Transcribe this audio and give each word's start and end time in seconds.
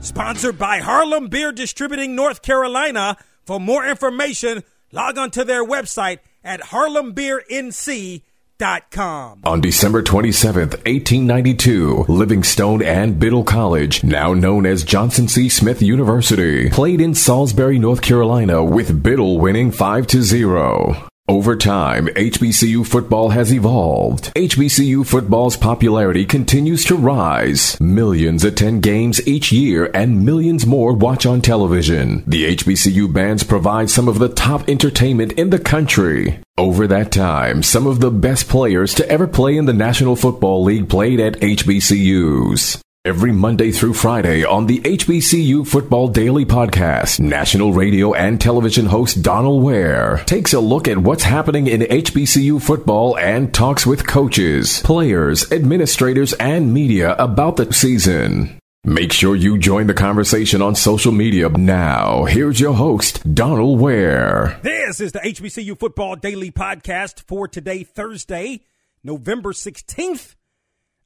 Sponsored 0.00 0.58
by 0.58 0.78
Harlem 0.78 1.28
Beer 1.28 1.52
Distributing 1.52 2.14
North 2.14 2.40
Carolina. 2.40 3.18
For 3.44 3.60
more 3.60 3.86
information, 3.86 4.64
log 4.92 5.18
on 5.18 5.30
to 5.32 5.44
their 5.44 5.62
website 5.64 6.20
at 6.42 6.62
harlembeernc.com. 6.62 9.40
On 9.44 9.60
December 9.60 10.02
27th, 10.02 10.72
1892, 10.86 12.06
Livingstone 12.08 12.82
and 12.82 13.18
Biddle 13.18 13.44
College, 13.44 14.02
now 14.02 14.32
known 14.32 14.64
as 14.64 14.84
Johnson 14.84 15.28
C. 15.28 15.50
Smith 15.50 15.82
University, 15.82 16.70
played 16.70 17.02
in 17.02 17.14
Salisbury, 17.14 17.78
North 17.78 18.00
Carolina 18.00 18.64
with 18.64 19.02
Biddle 19.02 19.38
winning 19.38 19.70
5 19.70 20.06
to 20.08 20.22
0. 20.22 21.09
Over 21.30 21.54
time, 21.54 22.08
HBCU 22.08 22.84
football 22.84 23.28
has 23.28 23.54
evolved. 23.54 24.34
HBCU 24.34 25.06
football's 25.06 25.56
popularity 25.56 26.26
continues 26.26 26.84
to 26.86 26.96
rise. 26.96 27.80
Millions 27.80 28.42
attend 28.42 28.82
games 28.82 29.24
each 29.28 29.52
year 29.52 29.92
and 29.94 30.24
millions 30.24 30.66
more 30.66 30.92
watch 30.92 31.26
on 31.26 31.40
television. 31.40 32.24
The 32.26 32.56
HBCU 32.56 33.12
bands 33.12 33.44
provide 33.44 33.90
some 33.90 34.08
of 34.08 34.18
the 34.18 34.28
top 34.28 34.68
entertainment 34.68 35.30
in 35.34 35.50
the 35.50 35.60
country. 35.60 36.40
Over 36.58 36.88
that 36.88 37.12
time, 37.12 37.62
some 37.62 37.86
of 37.86 38.00
the 38.00 38.10
best 38.10 38.48
players 38.48 38.92
to 38.94 39.08
ever 39.08 39.28
play 39.28 39.56
in 39.56 39.66
the 39.66 39.72
National 39.72 40.16
Football 40.16 40.64
League 40.64 40.88
played 40.88 41.20
at 41.20 41.34
HBCUs. 41.34 42.82
Every 43.06 43.32
Monday 43.32 43.70
through 43.70 43.94
Friday 43.94 44.44
on 44.44 44.66
the 44.66 44.80
HBCU 44.80 45.66
Football 45.66 46.08
Daily 46.08 46.44
Podcast, 46.44 47.18
national 47.18 47.72
radio 47.72 48.12
and 48.12 48.38
television 48.38 48.84
host 48.84 49.22
Donal 49.22 49.62
Ware 49.62 50.22
takes 50.26 50.52
a 50.52 50.60
look 50.60 50.86
at 50.86 50.98
what's 50.98 51.22
happening 51.22 51.66
in 51.66 51.80
HBCU 51.80 52.60
football 52.60 53.16
and 53.16 53.54
talks 53.54 53.86
with 53.86 54.06
coaches, 54.06 54.82
players, 54.82 55.50
administrators, 55.50 56.34
and 56.34 56.74
media 56.74 57.14
about 57.14 57.56
the 57.56 57.72
season. 57.72 58.58
Make 58.84 59.14
sure 59.14 59.34
you 59.34 59.56
join 59.56 59.86
the 59.86 59.94
conversation 59.94 60.60
on 60.60 60.74
social 60.74 61.10
media 61.10 61.48
now. 61.48 62.26
Here's 62.26 62.60
your 62.60 62.74
host, 62.74 63.34
Donal 63.34 63.78
Ware. 63.78 64.60
This 64.62 65.00
is 65.00 65.12
the 65.12 65.20
HBCU 65.20 65.78
Football 65.78 66.16
Daily 66.16 66.50
Podcast 66.50 67.22
for 67.26 67.48
today, 67.48 67.82
Thursday, 67.82 68.60
November 69.02 69.54
16th. 69.54 70.34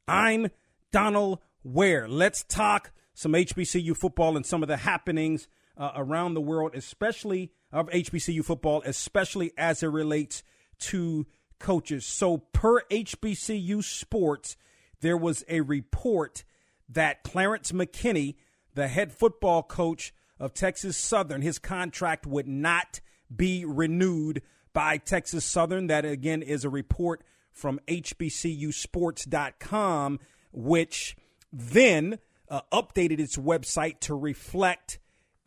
I'm 0.09 0.49
Donal 0.91 1.41
Ware. 1.65 2.07
Let's 2.07 2.45
talk 2.45 2.93
some 3.15 3.33
HBCU 3.33 3.97
football 3.97 4.37
and 4.37 4.47
some 4.47 4.63
of 4.63 4.69
the 4.69 4.77
happenings 4.77 5.49
uh, 5.77 5.91
around 5.97 6.35
the 6.35 6.41
world, 6.41 6.73
especially 6.75 7.51
of 7.73 7.89
HBCU 7.89 8.45
football, 8.45 8.83
especially 8.85 9.51
as 9.59 9.83
it 9.83 9.89
relates 9.89 10.45
to 10.79 11.27
coaches. 11.59 12.07
So, 12.07 12.39
per 12.39 12.83
HBCU 12.83 13.83
Sports, 13.83 14.57
there 15.01 15.17
was 15.17 15.45
a 15.49 15.63
report 15.63 16.45
that 16.89 17.23
Clarence 17.23 17.71
McKinney, 17.73 18.35
the 18.75 18.89
head 18.89 19.13
football 19.13 19.63
coach 19.63 20.13
of 20.39 20.53
Texas 20.55 20.97
Southern, 20.97 21.43
his 21.43 21.59
contract 21.59 22.27
would 22.27 22.47
not 22.47 23.01
be 23.35 23.65
renewed 23.65 24.43
by 24.73 24.99
Texas 24.99 25.45
Southern. 25.45 25.87
That, 25.87 26.05
again, 26.05 26.43
is 26.43 26.65
a 26.65 26.71
report 26.71 27.23
from 27.51 27.81
HBCUSports.com, 27.89 30.21
which 30.53 31.17
then 31.55 32.19
uh, 32.49 32.63
updated 32.73 33.21
its 33.21 33.37
website 33.37 34.01
to 34.01 34.15
reflect 34.15 34.99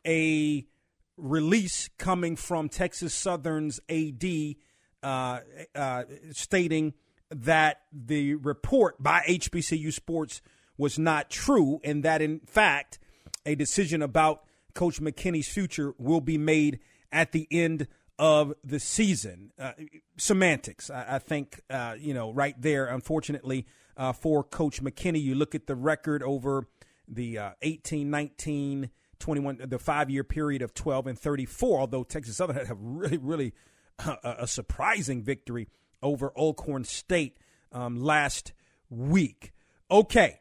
a 0.05 0.65
release 1.17 1.89
coming 1.97 2.35
from 2.35 2.69
Texas 2.69 3.13
Southern's 3.13 3.79
AD 3.89 4.55
uh, 5.03 5.39
uh, 5.75 6.03
stating 6.31 6.93
that 7.29 7.81
the 7.91 8.35
report 8.35 9.01
by 9.01 9.21
HBCU 9.27 9.91
Sports 9.91 10.41
was 10.77 10.97
not 10.97 11.29
true 11.29 11.81
and 11.83 12.03
that, 12.03 12.21
in 12.21 12.39
fact, 12.41 12.99
a 13.45 13.55
decision 13.55 14.01
about 14.01 14.43
Coach 14.73 15.01
McKinney's 15.01 15.47
future 15.47 15.93
will 15.97 16.21
be 16.21 16.37
made 16.37 16.79
at 17.11 17.31
the 17.31 17.47
end 17.51 17.87
of 18.19 18.53
the 18.63 18.79
season. 18.79 19.51
Uh, 19.59 19.73
semantics, 20.17 20.89
I, 20.89 21.15
I 21.15 21.19
think, 21.19 21.61
uh, 21.69 21.95
you 21.99 22.13
know, 22.13 22.31
right 22.31 22.59
there, 22.61 22.85
unfortunately, 22.85 23.65
uh, 23.97 24.13
for 24.13 24.43
Coach 24.43 24.81
McKinney. 24.81 25.21
You 25.21 25.35
look 25.35 25.55
at 25.55 25.67
the 25.67 25.75
record 25.75 26.23
over 26.23 26.67
the 27.07 27.37
uh, 27.37 27.51
18, 27.61 28.09
19, 28.09 28.89
21, 29.19 29.61
the 29.65 29.79
five 29.79 30.09
year 30.09 30.23
period 30.23 30.61
of 30.61 30.73
12 30.73 31.07
and 31.07 31.19
34, 31.19 31.79
although 31.79 32.03
Texas 32.03 32.37
Southern 32.37 32.55
had 32.55 32.69
a 32.69 32.75
really, 32.75 33.17
really 33.17 33.53
uh, 34.05 34.15
a 34.23 34.47
surprising 34.47 35.23
victory 35.23 35.67
over 36.01 36.31
Alcorn 36.37 36.83
State 36.83 37.37
um, 37.71 37.97
last 37.97 38.53
week. 38.89 39.53
Okay, 39.89 40.39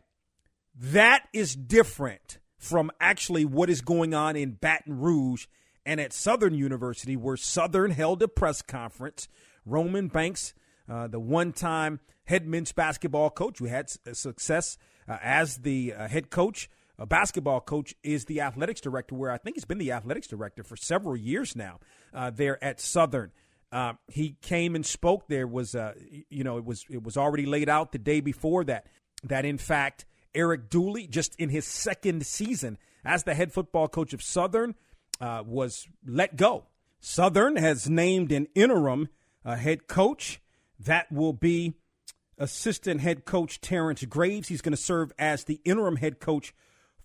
that 0.74 1.24
is 1.32 1.54
different 1.54 2.38
from 2.58 2.90
actually 3.00 3.44
what 3.44 3.70
is 3.70 3.80
going 3.80 4.12
on 4.12 4.36
in 4.36 4.52
Baton 4.52 4.98
Rouge 4.98 5.46
and 5.84 6.00
at 6.00 6.12
Southern 6.12 6.54
University, 6.54 7.16
where 7.16 7.36
Southern 7.36 7.92
held 7.92 8.22
a 8.22 8.28
press 8.28 8.60
conference. 8.60 9.28
Roman 9.64 10.08
Banks, 10.08 10.52
uh, 10.88 11.06
the 11.06 11.20
one 11.20 11.52
time 11.52 12.00
head 12.26 12.46
men's 12.46 12.72
basketball 12.72 13.30
coach 13.30 13.58
who 13.58 13.64
had 13.64 13.90
uh, 14.06 14.12
success 14.12 14.76
uh, 15.08 15.16
as 15.22 15.58
the 15.58 15.94
uh, 15.94 16.08
head 16.08 16.30
coach. 16.30 16.68
A 16.98 17.06
basketball 17.06 17.60
coach 17.60 17.94
is 18.02 18.24
the 18.24 18.40
athletics 18.40 18.80
director, 18.80 19.14
where 19.14 19.30
I 19.30 19.36
think 19.36 19.56
he's 19.56 19.66
been 19.66 19.78
the 19.78 19.92
athletics 19.92 20.26
director 20.26 20.62
for 20.62 20.76
several 20.76 21.16
years 21.16 21.54
now. 21.54 21.78
Uh, 22.14 22.30
there 22.30 22.62
at 22.64 22.80
Southern, 22.80 23.32
uh, 23.70 23.94
he 24.08 24.36
came 24.40 24.74
and 24.74 24.84
spoke. 24.84 25.28
There 25.28 25.46
was, 25.46 25.74
uh, 25.74 25.92
you 26.30 26.42
know, 26.42 26.56
it 26.56 26.64
was 26.64 26.86
it 26.88 27.02
was 27.02 27.16
already 27.16 27.44
laid 27.44 27.68
out 27.68 27.92
the 27.92 27.98
day 27.98 28.20
before 28.20 28.64
that 28.64 28.86
that 29.24 29.44
in 29.44 29.58
fact 29.58 30.06
Eric 30.34 30.70
Dooley, 30.70 31.06
just 31.06 31.36
in 31.36 31.50
his 31.50 31.66
second 31.66 32.24
season 32.24 32.78
as 33.04 33.24
the 33.24 33.34
head 33.34 33.52
football 33.52 33.88
coach 33.88 34.14
of 34.14 34.22
Southern, 34.22 34.74
was 35.20 35.86
let 36.06 36.36
go. 36.36 36.64
Southern 36.98 37.56
has 37.56 37.90
named 37.90 38.32
an 38.32 38.48
interim 38.54 39.08
head 39.44 39.86
coach 39.86 40.40
that 40.80 41.12
will 41.12 41.34
be 41.34 41.74
assistant 42.38 43.00
head 43.00 43.24
coach 43.24 43.60
Terrence 43.60 44.04
Graves. 44.04 44.48
He's 44.48 44.62
going 44.62 44.74
to 44.74 44.76
serve 44.76 45.12
as 45.18 45.44
the 45.44 45.60
interim 45.64 45.96
head 45.96 46.20
coach 46.20 46.54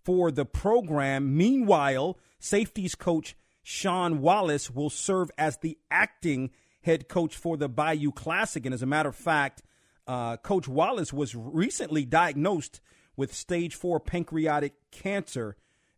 for 0.04 0.32
the 0.32 0.46
program. 0.46 1.38
Meanwhile, 1.38 2.18
safeties 2.40 2.96
coach 2.96 3.36
Sean 3.64 4.22
Wallace 4.22 4.72
will 4.72 4.90
serve 4.90 5.30
as 5.38 5.58
the 5.58 5.78
acting 5.90 6.52
head 6.82 7.08
coach 7.08 7.36
for 7.36 7.58
the 7.58 7.70
Bayou 7.70 8.12
Classic. 8.12 8.66
And 8.66 8.74
as 8.74 8.82
a 8.82 8.88
matter 8.88 9.10
of 9.10 9.16
fact, 9.16 9.62
uh, 10.08 10.38
Coach 10.38 10.68
Wallace 10.68 11.14
was 11.14 11.36
recently 11.36 12.06
diagnosed 12.06 12.82
with 13.16 13.34
stage 13.34 13.76
four 13.76 14.00
pancreatic 14.00 14.74
cancer 14.92 15.56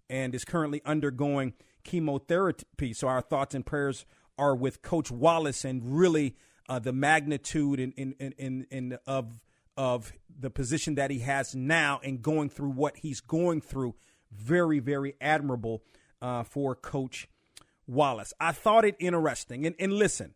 and 0.10 0.36
is 0.36 0.44
currently 0.44 0.82
undergoing 0.86 1.54
chemotherapy. 1.84 2.94
So 2.94 3.08
our 3.08 3.22
thoughts 3.22 3.56
and 3.56 3.66
prayers 3.66 4.06
are 4.38 4.56
with 4.56 4.82
Coach 4.82 5.10
Wallace 5.10 5.64
and 5.64 5.98
really 5.98 6.36
uh, 6.70 6.80
the 6.80 6.94
magnitude 6.94 7.80
in, 7.80 7.92
in, 7.94 8.14
in, 8.38 8.68
in, 8.70 8.98
of 9.06 9.40
of 9.76 10.14
the 10.40 10.50
position 10.50 10.96
that 10.96 11.10
he 11.10 11.20
has 11.20 11.56
now 11.56 12.00
and 12.04 12.22
going 12.22 12.50
through 12.50 12.70
what 12.70 12.98
he's 12.98 13.22
going 13.22 13.62
through. 13.62 13.96
Very, 14.32 14.80
very 14.80 15.16
admirable 15.20 15.84
uh, 16.22 16.44
for 16.44 16.76
Coach 16.76 17.28
Wallace. 17.88 18.34
I 18.40 18.52
thought 18.52 18.86
it 18.86 18.96
interesting. 19.00 19.66
And, 19.66 19.76
and 19.80 19.94
listen, 19.94 20.34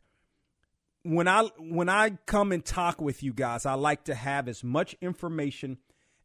when 1.04 1.28
I 1.28 1.44
when 1.58 1.90
I 1.90 2.18
come 2.26 2.52
and 2.52 2.64
talk 2.64 3.00
with 3.00 3.24
you 3.24 3.34
guys, 3.34 3.66
I 3.66 3.74
like 3.74 4.06
to 4.06 4.16
have 4.16 4.48
as 4.48 4.64
much 4.64 4.96
information 5.02 5.78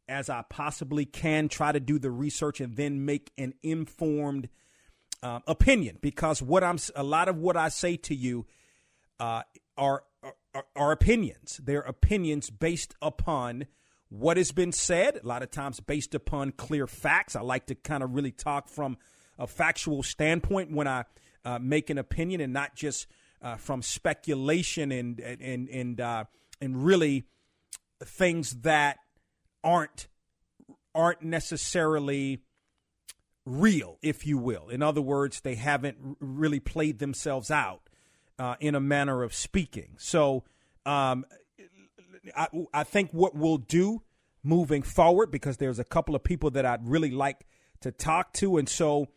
as 0.08 0.28
I 0.28 0.42
possibly 0.48 1.04
can. 1.04 1.48
Try 1.48 1.72
to 1.72 1.80
do 1.80 1.98
the 1.98 2.10
research 2.10 2.60
and 2.60 2.76
then 2.76 3.04
make 3.04 3.30
an 3.38 3.54
informed 3.62 4.48
uh, 5.22 5.40
opinion 5.46 5.98
because 6.00 6.42
what 6.42 6.64
I'm 6.64 6.78
a 6.96 7.04
lot 7.04 7.28
of 7.28 7.36
what 7.38 7.56
I 7.56 7.68
say 7.68 7.96
to 7.98 8.14
you 8.14 8.46
uh, 9.20 9.42
are, 9.76 10.04
are, 10.54 10.66
are 10.76 10.92
opinions. 10.92 11.60
They're 11.62 11.80
opinions 11.80 12.50
based 12.50 12.94
upon 13.00 13.66
what 14.08 14.36
has 14.36 14.52
been 14.52 14.72
said, 14.72 15.20
a 15.22 15.26
lot 15.26 15.42
of 15.42 15.50
times 15.50 15.80
based 15.80 16.14
upon 16.14 16.52
clear 16.52 16.86
facts. 16.86 17.34
I 17.34 17.40
like 17.40 17.66
to 17.66 17.74
kind 17.74 18.02
of 18.02 18.14
really 18.14 18.30
talk 18.30 18.68
from 18.68 18.98
a 19.38 19.46
factual 19.46 20.02
standpoint 20.02 20.70
when 20.70 20.86
I 20.86 21.04
uh, 21.44 21.58
make 21.58 21.88
an 21.88 21.98
opinion 21.98 22.40
and 22.40 22.52
not 22.52 22.74
just 22.74 23.06
uh, 23.40 23.56
from 23.56 23.82
speculation 23.82 24.92
and 24.92 25.18
and 25.18 25.68
and 25.68 26.00
uh, 26.00 26.24
and 26.60 26.84
really 26.84 27.24
things 28.04 28.50
that 28.60 28.98
aren't 29.64 30.08
aren't 30.94 31.22
necessarily 31.22 32.42
real, 33.46 33.98
if 34.02 34.26
you 34.26 34.38
will. 34.38 34.68
In 34.68 34.82
other 34.82 35.00
words, 35.00 35.40
they 35.40 35.54
haven't 35.54 35.96
really 36.20 36.60
played 36.60 36.98
themselves 36.98 37.50
out 37.50 37.88
uh, 38.38 38.56
in 38.60 38.74
a 38.74 38.80
manner 38.80 39.22
of 39.22 39.34
speaking. 39.34 39.94
So 39.98 40.44
um, 40.86 41.24
I, 42.36 42.48
I 42.72 42.84
think 42.84 43.10
what 43.12 43.34
we'll 43.34 43.58
do 43.58 44.02
moving 44.42 44.82
forward, 44.82 45.30
because 45.30 45.58
there's 45.58 45.78
a 45.78 45.84
couple 45.84 46.14
of 46.14 46.24
people 46.24 46.50
that 46.50 46.66
I'd 46.66 46.86
really 46.86 47.10
like 47.10 47.46
to 47.80 47.92
talk 47.92 48.32
to. 48.34 48.58
And 48.58 48.68
so 48.68 49.08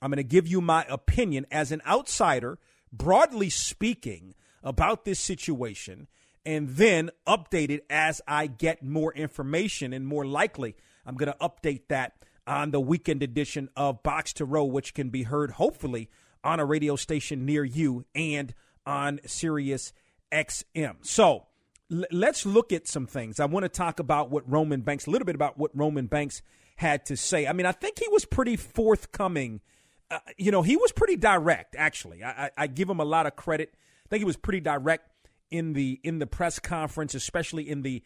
I'm 0.00 0.10
going 0.10 0.16
to 0.16 0.24
give 0.24 0.48
you 0.48 0.60
my 0.60 0.84
opinion 0.88 1.46
as 1.50 1.70
an 1.72 1.82
outsider, 1.86 2.58
broadly 2.92 3.50
speaking, 3.50 4.34
about 4.64 5.04
this 5.04 5.18
situation, 5.18 6.08
and 6.46 6.68
then 6.70 7.10
update 7.26 7.70
it 7.70 7.84
as 7.90 8.20
I 8.26 8.46
get 8.46 8.82
more 8.82 9.12
information. 9.14 9.92
And 9.92 10.06
more 10.06 10.26
likely, 10.26 10.76
I'm 11.06 11.16
going 11.16 11.32
to 11.32 11.38
update 11.38 11.82
that 11.88 12.14
on 12.46 12.72
the 12.72 12.80
weekend 12.80 13.22
edition 13.22 13.68
of 13.76 14.02
Box 14.02 14.32
to 14.34 14.44
Row, 14.44 14.64
which 14.64 14.94
can 14.94 15.10
be 15.10 15.22
heard 15.24 15.52
hopefully 15.52 16.10
on 16.44 16.60
a 16.60 16.64
radio 16.64 16.96
station 16.96 17.44
near 17.44 17.64
you 17.64 18.04
and 18.14 18.54
on 18.86 19.20
Sirius 19.26 19.92
XM. 20.32 20.96
So 21.02 21.46
l- 21.90 22.04
let's 22.10 22.44
look 22.46 22.72
at 22.72 22.88
some 22.88 23.06
things. 23.06 23.40
I 23.40 23.44
want 23.44 23.64
to 23.64 23.68
talk 23.68 24.00
about 24.00 24.30
what 24.30 24.50
Roman 24.50 24.80
Banks, 24.80 25.06
a 25.06 25.10
little 25.10 25.26
bit 25.26 25.34
about 25.34 25.58
what 25.58 25.70
Roman 25.74 26.06
Banks 26.06 26.42
had 26.76 27.06
to 27.06 27.16
say. 27.16 27.46
I 27.46 27.52
mean, 27.52 27.66
I 27.66 27.72
think 27.72 27.98
he 27.98 28.08
was 28.08 28.24
pretty 28.24 28.56
forthcoming. 28.56 29.60
Uh, 30.10 30.18
you 30.36 30.50
know, 30.50 30.62
he 30.62 30.76
was 30.76 30.92
pretty 30.92 31.16
direct. 31.16 31.76
Actually, 31.78 32.22
I, 32.22 32.46
I, 32.46 32.50
I 32.58 32.66
give 32.66 32.88
him 32.88 33.00
a 33.00 33.04
lot 33.04 33.26
of 33.26 33.36
credit. 33.36 33.74
I 34.06 34.08
think 34.08 34.20
he 34.20 34.26
was 34.26 34.36
pretty 34.36 34.60
direct 34.60 35.08
in 35.50 35.74
the 35.74 36.00
in 36.02 36.18
the 36.18 36.26
press 36.26 36.58
conference, 36.58 37.14
especially 37.14 37.68
in 37.68 37.82
the 37.82 38.02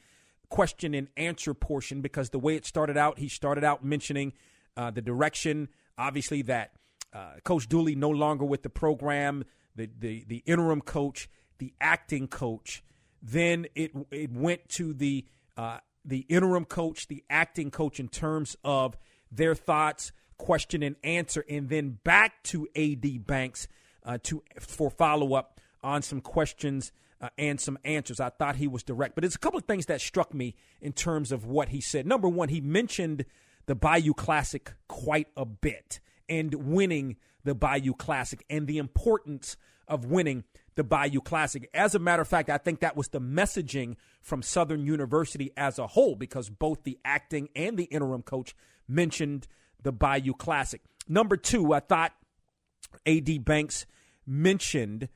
question 0.49 0.95
and 0.95 1.09
answer 1.17 1.55
portion, 1.55 2.01
because 2.01 2.31
the 2.31 2.39
way 2.39 2.55
it 2.55 2.67
started 2.67 2.97
out, 2.97 3.19
he 3.19 3.29
started 3.29 3.65
out 3.65 3.85
mentioning 3.85 4.33
uh, 4.77 4.91
the 4.91 5.03
direction, 5.03 5.69
obviously 5.97 6.43
that 6.43 6.73
uh, 7.17 7.41
Coach 7.45 7.69
Dooley 7.69 7.95
no 7.95 8.11
longer 8.11 8.45
with 8.45 8.63
the 8.63 8.69
program, 8.69 9.45
the 9.75 9.89
the 9.99 10.25
the 10.29 10.43
interim 10.45 10.83
coach, 10.83 11.31
the 11.59 11.73
acting 11.81 12.29
coach. 12.29 12.83
Then 13.23 13.67
it 13.75 13.93
it 14.11 14.31
went 14.33 14.69
to 14.71 14.93
the 14.93 15.25
uh, 15.57 15.79
the 16.05 16.27
interim 16.29 16.67
coach, 16.67 17.09
the 17.09 17.25
acting 17.31 17.71
coach, 17.71 17.99
in 17.99 18.09
terms 18.09 18.57
of 18.63 18.99
their 19.33 19.55
thoughts, 19.55 20.13
question 20.37 20.83
and 20.83 20.97
answer, 21.03 21.43
and 21.49 21.71
then 21.71 21.99
back 22.05 22.43
to 22.45 22.69
AD 22.77 23.27
Banks 23.27 23.67
uh, 24.05 24.19
to 24.25 24.43
for 24.61 24.91
follow 24.91 25.35
up 25.35 25.59
on 25.83 26.03
some 26.03 26.21
questions 26.21 26.93
uh, 27.23 27.31
and 27.39 27.59
some 27.59 27.79
answers. 27.83 28.21
I 28.21 28.29
thought 28.29 28.57
he 28.57 28.69
was 28.69 28.83
direct, 28.83 29.15
but 29.15 29.23
there's 29.23 29.35
a 29.35 29.39
couple 29.39 29.59
of 29.59 29.65
things 29.65 29.87
that 29.87 30.03
struck 30.03 30.35
me 30.35 30.55
in 30.83 30.93
terms 30.93 31.33
of 31.33 31.47
what 31.47 31.71
he 31.71 31.81
said. 31.81 32.07
Number 32.07 32.29
one, 32.29 32.51
he 32.51 32.61
mentioned 32.61 33.25
the 33.65 33.75
Bayou 33.75 34.13
Classic 34.13 34.75
quite 34.87 35.29
a 35.35 35.47
bit 35.47 36.01
and 36.29 36.55
winning 36.55 37.17
the 37.45 37.55
Bayou 37.55 37.95
Classic 37.95 38.45
and 38.51 38.67
the 38.67 38.79
importance 38.79 39.57
of 39.89 40.05
winning 40.05 40.45
the 40.75 40.85
Bayou 40.85 41.21
Classic. 41.21 41.69
As 41.73 41.95
a 41.95 41.99
matter 41.99 42.23
of 42.23 42.29
fact, 42.29 42.51
I 42.51 42.59
think 42.59 42.81
that 42.81 42.97
was 42.97 43.09
the 43.09 43.21
messaging 43.21 43.97
from 44.21 44.43
Southern 44.43 44.85
University 44.85 45.53
as 45.57 45.79
a 45.79 45.87
whole 45.87 46.17
because 46.17 46.51
both 46.51 46.83
the 46.85 46.99
acting 47.05 47.49
and 47.55 47.77
the 47.77 47.85
interim 47.85 48.23
coach 48.23 48.55
mentioned 48.89 49.47
the 49.83 49.93
Bayou 49.93 50.35
Classic. 50.35 50.81
Number 51.09 51.37
two, 51.37 51.73
I 51.73 51.81
thought 51.81 52.13
AD 53.07 53.45
Banks 53.45 53.87
mentioned 54.27 55.09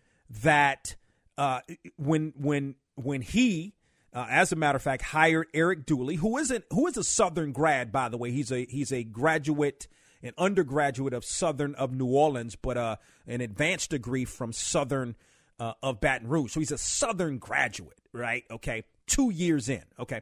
that 0.43 0.97
uh, 1.37 1.61
when 1.97 2.33
when 2.37 2.77
when 2.95 3.23
he, 3.23 3.75
uh, 4.15 4.27
as 4.31 4.53
a 4.53 4.57
matter 4.57 4.77
of 4.77 4.83
fact, 4.83 5.03
hired 5.03 5.49
Eric 5.53 5.87
Dooley, 5.87 6.17
who 6.17 6.39
isn't 6.39 6.65
who 6.71 6.87
is 6.87 6.97
a 6.97 7.05
Southern 7.05 7.53
grad, 7.53 7.91
by 7.91 8.09
the 8.09 8.17
way. 8.17 8.31
He's 8.31 8.53
a 8.53 8.67
he's 8.67 8.93
a 8.93 9.03
graduate 9.03 9.89
an 10.23 10.33
undergraduate 10.39 11.15
of 11.15 11.25
Southern 11.25 11.75
of 11.75 11.93
New 11.93 12.07
Orleans, 12.07 12.57
but 12.57 12.77
uh, 12.77 12.97
an 13.27 13.41
advanced 13.41 13.91
degree 13.91 14.25
from 14.25 14.53
Southern 14.53 15.17
uh, 15.59 15.75
of 15.83 16.01
Baton 16.01 16.29
Rouge. 16.29 16.53
So 16.53 16.61
he's 16.61 16.73
a 16.73 16.79
Southern 16.79 17.39
graduate, 17.39 17.99
right? 18.13 18.45
Okay, 18.51 18.85
two 19.07 19.31
years 19.31 19.69
in. 19.69 19.85
Okay, 19.99 20.21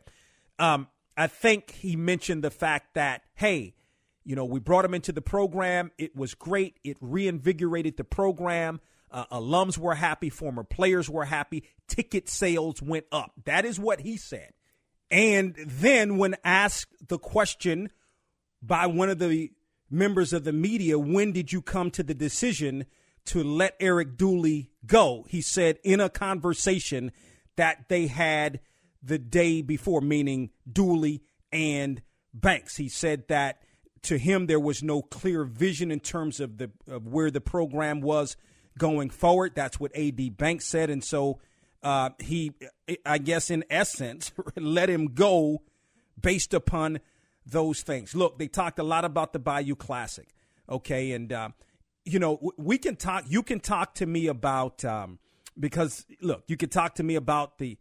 um, 0.59 0.89
I 1.17 1.27
think 1.27 1.73
he 1.73 1.97
mentioned 1.97 2.45
the 2.45 2.51
fact 2.51 2.95
that 2.95 3.23
hey, 3.35 3.75
you 4.25 4.37
know, 4.37 4.45
we 4.45 4.61
brought 4.61 4.85
him 4.85 4.95
into 4.95 5.13
the 5.13 5.23
program. 5.23 5.91
It 5.97 6.15
was 6.15 6.35
great. 6.35 6.79
It 6.85 6.97
reinvigorated 7.01 7.97
the 7.97 8.05
program. 8.05 8.81
Uh, 9.11 9.25
alums 9.33 9.79
were 9.79 9.95
happy. 9.95 10.29
Former 10.29 10.65
players 10.65 11.09
were 11.09 11.25
happy. 11.25 11.65
Ticket 11.87 12.29
sales 12.29 12.83
went 12.83 13.07
up. 13.11 13.33
That 13.45 13.65
is 13.65 13.81
what 13.81 14.01
he 14.01 14.17
said. 14.17 14.53
And 15.11 15.55
then, 15.57 16.19
when 16.19 16.37
asked 16.45 17.09
the 17.09 17.19
question 17.19 17.91
by 18.61 18.87
one 18.87 19.09
of 19.09 19.19
the 19.19 19.51
members 19.91 20.33
of 20.33 20.45
the 20.45 20.53
media, 20.53 20.99
when 20.99 21.33
did 21.33 21.53
you 21.53 21.63
come 21.63 21.91
to 21.93 22.03
the 22.03 22.15
decision 22.15 22.87
to 23.27 23.43
let 23.43 23.77
Eric 23.81 24.17
Dooley 24.17 24.71
go? 24.87 25.25
He 25.29 25.41
said 25.41 25.79
in 25.85 26.01
a 26.01 26.09
conversation 26.09 27.13
that 27.57 27.89
they 27.89 28.07
had 28.07 28.61
the 29.03 29.19
day 29.19 29.63
before, 29.63 30.01
meaning 30.01 30.51
Dooley 30.71 31.23
and 31.53 32.03
Banks. 32.35 32.77
He 32.77 32.89
said 32.89 33.29
that 33.29 33.63
to 34.03 34.19
him 34.19 34.47
there 34.47 34.61
was 34.61 34.83
no 34.83 35.03
clear 35.03 35.45
vision 35.45 35.91
in 35.91 36.01
terms 36.01 36.41
of 36.41 36.59
the 36.59 36.71
of 36.87 37.07
where 37.07 37.31
the 37.31 37.41
program 37.41 38.01
was 38.01 38.37
going 38.79 39.11
forward. 39.11 39.53
That's 39.55 39.81
what 39.81 39.97
AD 39.97 40.37
Banks 40.37 40.67
said, 40.67 40.91
and 40.91 41.03
so 41.03 41.41
uh, 41.83 42.11
he, 42.19 42.53
I 43.05 43.19
guess, 43.19 43.51
in 43.51 43.65
essence, 43.71 44.33
let 44.57 44.89
him 44.89 45.15
go 45.15 45.63
based 46.21 46.55
upon 46.55 47.01
those 47.51 47.83
things. 47.83 48.15
Look, 48.15 48.39
they 48.39 48.49
talked 48.49 48.79
a 48.79 48.83
lot 48.83 49.05
about 49.05 49.33
the 49.33 49.39
Bayou 49.39 49.75
Classic, 49.75 50.29
okay, 50.69 51.13
and 51.13 51.33
uh, 51.33 51.49
you 52.05 52.19
know 52.19 52.53
we 52.57 52.79
can 52.79 52.97
talk. 52.97 53.25
You 53.29 53.43
can 53.43 53.61
talk 53.61 53.95
to 53.97 54.07
me 54.07 54.27
about 54.27 54.85
um, 54.85 55.19
because 55.59 56.07
look, 56.21 56.45
you 56.47 56.57
can 56.57 56.69
talk 56.69 56.95
to 56.97 57.03
me 57.03 57.15
about 57.15 57.59
the 57.59 57.79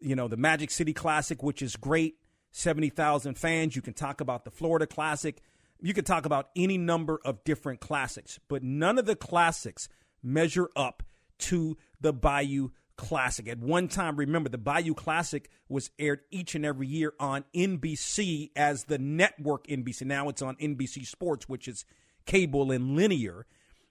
you 0.00 0.16
know 0.16 0.28
the 0.28 0.36
Magic 0.36 0.70
City 0.70 0.92
Classic, 0.92 1.42
which 1.42 1.62
is 1.62 1.76
great, 1.76 2.16
seventy 2.50 2.88
thousand 2.88 3.36
fans. 3.38 3.76
You 3.76 3.82
can 3.82 3.94
talk 3.94 4.20
about 4.20 4.44
the 4.44 4.50
Florida 4.50 4.86
Classic. 4.86 5.40
You 5.82 5.94
can 5.94 6.04
talk 6.04 6.26
about 6.26 6.50
any 6.56 6.76
number 6.76 7.20
of 7.24 7.42
different 7.44 7.80
classics, 7.80 8.38
but 8.48 8.62
none 8.62 8.98
of 8.98 9.06
the 9.06 9.16
classics 9.16 9.88
measure 10.22 10.68
up 10.76 11.02
to 11.38 11.78
the 12.00 12.12
Bayou 12.12 12.68
Classic. 13.00 13.48
At 13.48 13.58
one 13.58 13.88
time, 13.88 14.16
remember, 14.16 14.50
the 14.50 14.58
Bayou 14.58 14.92
Classic 14.92 15.48
was 15.70 15.90
aired 15.98 16.20
each 16.30 16.54
and 16.54 16.66
every 16.66 16.86
year 16.86 17.14
on 17.18 17.44
NBC 17.54 18.50
as 18.54 18.84
the 18.84 18.98
network 18.98 19.66
NBC. 19.66 20.02
Now 20.02 20.28
it's 20.28 20.42
on 20.42 20.54
NBC 20.56 21.06
Sports, 21.06 21.48
which 21.48 21.66
is 21.66 21.86
cable 22.26 22.70
and 22.70 22.96
linear. 22.96 23.46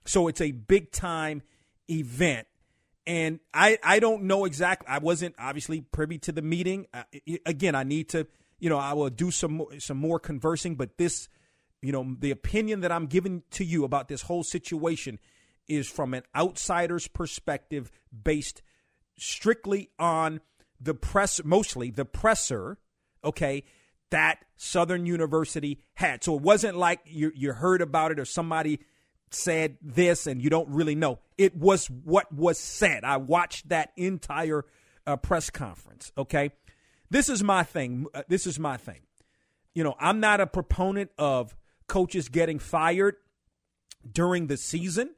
So 0.06 0.28
it's 0.28 0.42
a 0.42 0.52
big 0.52 0.92
time 0.92 1.42
event. 1.90 2.48
And 3.08 3.40
I, 3.52 3.80
I 3.84 3.98
don't 3.98 4.24
know 4.24 4.46
exactly. 4.46 4.88
I 4.88 5.00
wasn't 5.00 5.34
obviously 5.40 5.82
privy 5.82 6.20
to 6.20 6.32
the 6.32 6.44
meeting. 6.44 6.86
Uh, 6.94 7.04
again, 7.48 7.74
I 7.74 7.82
need 7.82 8.10
to, 8.10 8.28
you 8.60 8.70
know, 8.70 8.78
I 8.78 8.94
will 8.94 9.10
do 9.10 9.32
some 9.32 9.66
some 9.80 9.98
more 9.98 10.20
conversing. 10.20 10.76
But 10.76 11.00
this, 11.00 11.30
you 11.82 11.92
know, 11.92 12.16
the 12.20 12.30
opinion 12.30 12.82
that 12.82 12.92
I'm 12.92 13.08
giving 13.08 13.42
to 13.52 13.66
you 13.66 13.86
about 13.86 14.08
this 14.08 14.22
whole 14.22 14.44
situation 14.44 15.18
is 15.68 15.90
from 15.90 16.14
an 16.14 16.22
outsider's 16.36 17.08
perspective 17.08 17.92
based 18.24 18.62
strictly 19.20 19.90
on 20.00 20.42
the 20.80 20.94
press, 20.94 21.42
mostly 21.44 21.92
the 21.92 22.06
presser, 22.06 22.78
okay, 23.24 23.64
that 24.12 24.46
Southern 24.56 25.06
University 25.06 25.82
had. 25.94 26.24
So 26.24 26.36
it 26.36 26.42
wasn't 26.42 26.78
like 26.78 27.02
you, 27.06 27.32
you 27.36 27.54
heard 27.54 27.82
about 27.82 28.12
it 28.12 28.20
or 28.20 28.26
somebody 28.26 28.80
said 29.32 29.78
this 29.82 30.26
and 30.26 30.42
you 30.42 30.50
don't 30.50 30.70
really 30.70 30.96
know. 30.96 31.20
It 31.38 31.56
was 31.56 31.88
what 31.88 32.32
was 32.34 32.58
said. 32.58 33.04
I 33.04 33.18
watched 33.18 33.70
that 33.70 33.92
entire 33.96 34.66
uh, 35.06 35.18
press 35.18 35.50
conference, 35.50 36.12
okay? 36.18 36.52
This 37.10 37.30
is 37.30 37.44
my 37.44 37.64
thing. 37.64 38.08
Uh, 38.14 38.24
this 38.28 38.48
is 38.48 38.60
my 38.60 38.78
thing. 38.78 39.02
You 39.74 39.84
know, 39.84 39.96
I'm 40.00 40.20
not 40.20 40.42
a 40.42 40.48
proponent 40.48 41.12
of 41.18 41.56
coaches 41.88 42.30
getting 42.30 42.60
fired 42.60 43.16
during 44.12 44.48
the 44.48 44.58
season 44.58 45.12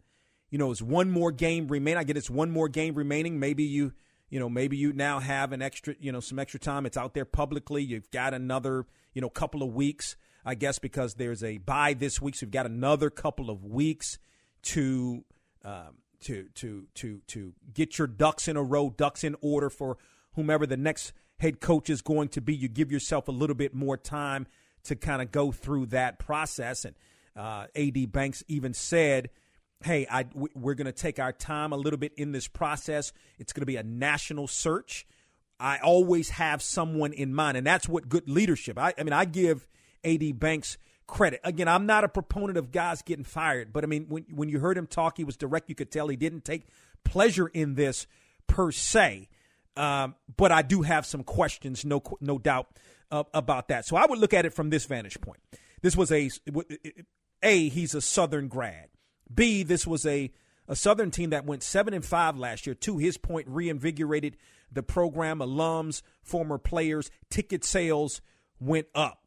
you 0.52 0.58
know, 0.58 0.70
it's 0.70 0.82
one 0.82 1.10
more 1.10 1.32
game 1.32 1.68
remain. 1.68 1.98
I 1.98 2.04
get 2.04 2.18
it's 2.18 2.30
one 2.30 2.52
more 2.52 2.68
game 2.68 2.94
remaining. 2.94 3.40
Maybe 3.40 3.64
you, 3.64 3.94
you 4.30 4.40
know, 4.40 4.50
maybe 4.50 4.78
you 4.78 4.94
now 4.94 5.20
have 5.20 5.54
an 5.54 5.62
extra, 5.62 5.96
you 6.00 6.12
know, 6.12 6.20
some 6.20 6.38
extra 6.38 6.60
time. 6.60 6.86
It's 6.86 6.98
out 6.98 7.14
there 7.14 7.26
publicly. 7.26 7.82
You've 7.82 8.12
got 8.12 8.34
another, 8.34 8.86
you 9.14 9.22
know, 9.22 9.30
couple 9.30 9.64
of 9.64 9.74
weeks, 9.74 10.18
I 10.46 10.56
guess, 10.56 10.78
because 10.78 11.16
there's 11.16 11.42
a 11.42 11.58
bye 11.58 11.94
this 11.94 12.22
week. 12.22 12.36
So 12.36 12.46
you've 12.46 12.52
got 12.52 12.66
another 12.66 13.10
couple 13.10 13.50
of 13.50 13.64
weeks 13.64 14.20
to, 14.64 15.24
um, 15.64 15.98
to, 16.24 16.48
to, 16.56 16.86
to, 16.96 17.22
to 17.28 17.54
get 17.74 17.98
your 17.98 18.08
ducks 18.08 18.50
in 18.50 18.58
a 18.58 18.64
row, 18.64 18.90
ducks 18.90 19.24
in 19.24 19.38
order 19.42 19.70
for 19.70 19.98
whomever 20.34 20.68
the 20.68 20.78
next 20.78 21.14
head 21.40 21.62
coach 21.62 21.90
is 21.90 22.02
going 22.02 22.28
to 22.30 22.42
be. 22.42 22.54
You 22.54 22.68
give 22.68 22.92
yourself 22.92 23.30
a 23.30 23.32
little 23.32 23.56
bit 23.56 23.74
more 23.74 23.96
time 23.96 24.48
to 24.84 24.98
kind 24.98 25.22
of 25.22 25.32
go 25.32 25.54
through 25.54 25.88
that 25.88 26.20
process. 26.20 26.84
And 26.84 26.96
uh, 27.38 27.68
AD 27.74 28.12
Banks 28.12 28.44
even 28.50 28.74
said 28.74 29.30
hey, 29.84 30.08
I, 30.10 30.26
we're 30.34 30.76
going 30.76 30.86
to 30.86 30.92
take 30.92 31.20
our 31.20 31.34
time 31.34 31.74
a 31.74 31.78
little 31.78 32.00
bit 32.00 32.14
in 32.18 32.32
this 32.32 32.48
process. 32.48 33.14
It's 33.40 33.54
going 33.54 33.62
to 33.62 33.68
be 33.68 33.78
a 33.78 33.84
national 33.84 34.48
search. 34.48 35.06
I 35.60 35.78
always 35.78 36.30
have 36.30 36.62
someone 36.62 37.14
in 37.14 37.34
mind, 37.34 37.58
and 37.58 37.66
that's 37.66 37.88
what 37.88 38.10
good 38.10 38.28
leadership. 38.28 38.80
I, 38.80 38.94
I 38.98 39.04
mean, 39.04 39.14
I 39.14 39.26
give 39.26 39.68
AD 40.04 40.40
Banks 40.40 40.78
credit. 41.06 41.42
Again, 41.44 41.68
I'm 41.68 41.86
not 41.86 42.04
a 42.04 42.10
proponent 42.10 42.58
of 42.58 42.72
guys 42.72 43.02
getting 43.02 43.26
fired, 43.26 43.72
but 43.72 43.84
I 43.84 43.88
mean, 43.88 44.06
when 44.10 44.26
when 44.34 44.50
you 44.50 44.60
heard 44.60 44.78
him 44.78 44.88
talk, 44.88 45.18
he 45.18 45.24
was 45.24 45.38
direct. 45.38 45.70
You 45.70 45.76
could 45.76 45.92
tell 45.92 46.08
he 46.08 46.16
didn't 46.16 46.46
take 46.46 46.64
pleasure 47.04 47.48
in 47.48 47.76
this 47.76 48.08
per 48.48 48.72
se. 48.72 49.30
Um, 49.78 50.16
but 50.36 50.52
I 50.52 50.64
do 50.64 50.82
have 50.82 51.06
some 51.06 51.24
questions, 51.24 51.86
no 51.86 52.02
no 52.20 52.40
doubt 52.40 52.68
uh, 53.12 53.24
about 53.34 53.68
that. 53.68 53.86
So 53.86 53.96
I 53.96 54.06
would 54.06 54.20
look 54.20 54.34
at 54.34 54.46
it 54.46 54.54
from 54.54 54.70
this 54.70 54.86
vantage 54.86 55.20
point. 55.22 55.40
This 55.82 55.96
was 55.96 56.12
a 56.12 56.30
a 57.44 57.70
he's 57.70 57.94
a 57.94 58.02
Southern 58.02 58.48
grad. 58.48 58.90
B 59.34 59.64
this 59.64 59.86
was 59.86 60.06
a 60.06 60.32
a 60.68 60.76
Southern 60.76 61.12
team 61.12 61.32
that 61.32 61.46
went 61.46 61.64
seven 61.64 61.94
and 61.94 62.06
five 62.06 62.38
last 62.38 62.66
year. 62.66 62.76
To 62.76 62.98
his 62.98 63.18
point, 63.18 63.48
reinvigorated 63.50 64.38
the 64.72 64.84
program. 64.84 65.40
Alums, 65.40 66.02
former 66.24 66.58
players, 66.58 67.12
ticket 67.30 67.66
sales 67.66 68.22
went 68.60 68.88
up. 68.96 69.20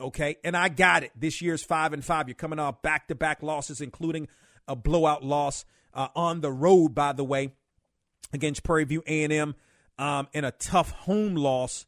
Okay, 0.00 0.36
and 0.44 0.56
I 0.56 0.68
got 0.68 1.02
it. 1.02 1.12
This 1.16 1.42
year's 1.42 1.62
five 1.62 1.92
and 1.92 2.04
five. 2.04 2.28
You're 2.28 2.34
coming 2.34 2.58
off 2.58 2.82
back 2.82 3.08
to 3.08 3.14
back 3.14 3.42
losses, 3.42 3.80
including 3.80 4.28
a 4.66 4.76
blowout 4.76 5.24
loss 5.24 5.64
uh, 5.92 6.08
on 6.14 6.40
the 6.40 6.52
road, 6.52 6.94
by 6.94 7.12
the 7.12 7.24
way, 7.24 7.52
against 8.32 8.62
Prairie 8.62 8.84
View 8.84 9.02
A 9.06 9.24
and 9.24 9.32
M, 9.32 9.54
um, 9.98 10.28
and 10.34 10.46
a 10.46 10.52
tough 10.52 10.90
home 10.90 11.34
loss. 11.34 11.86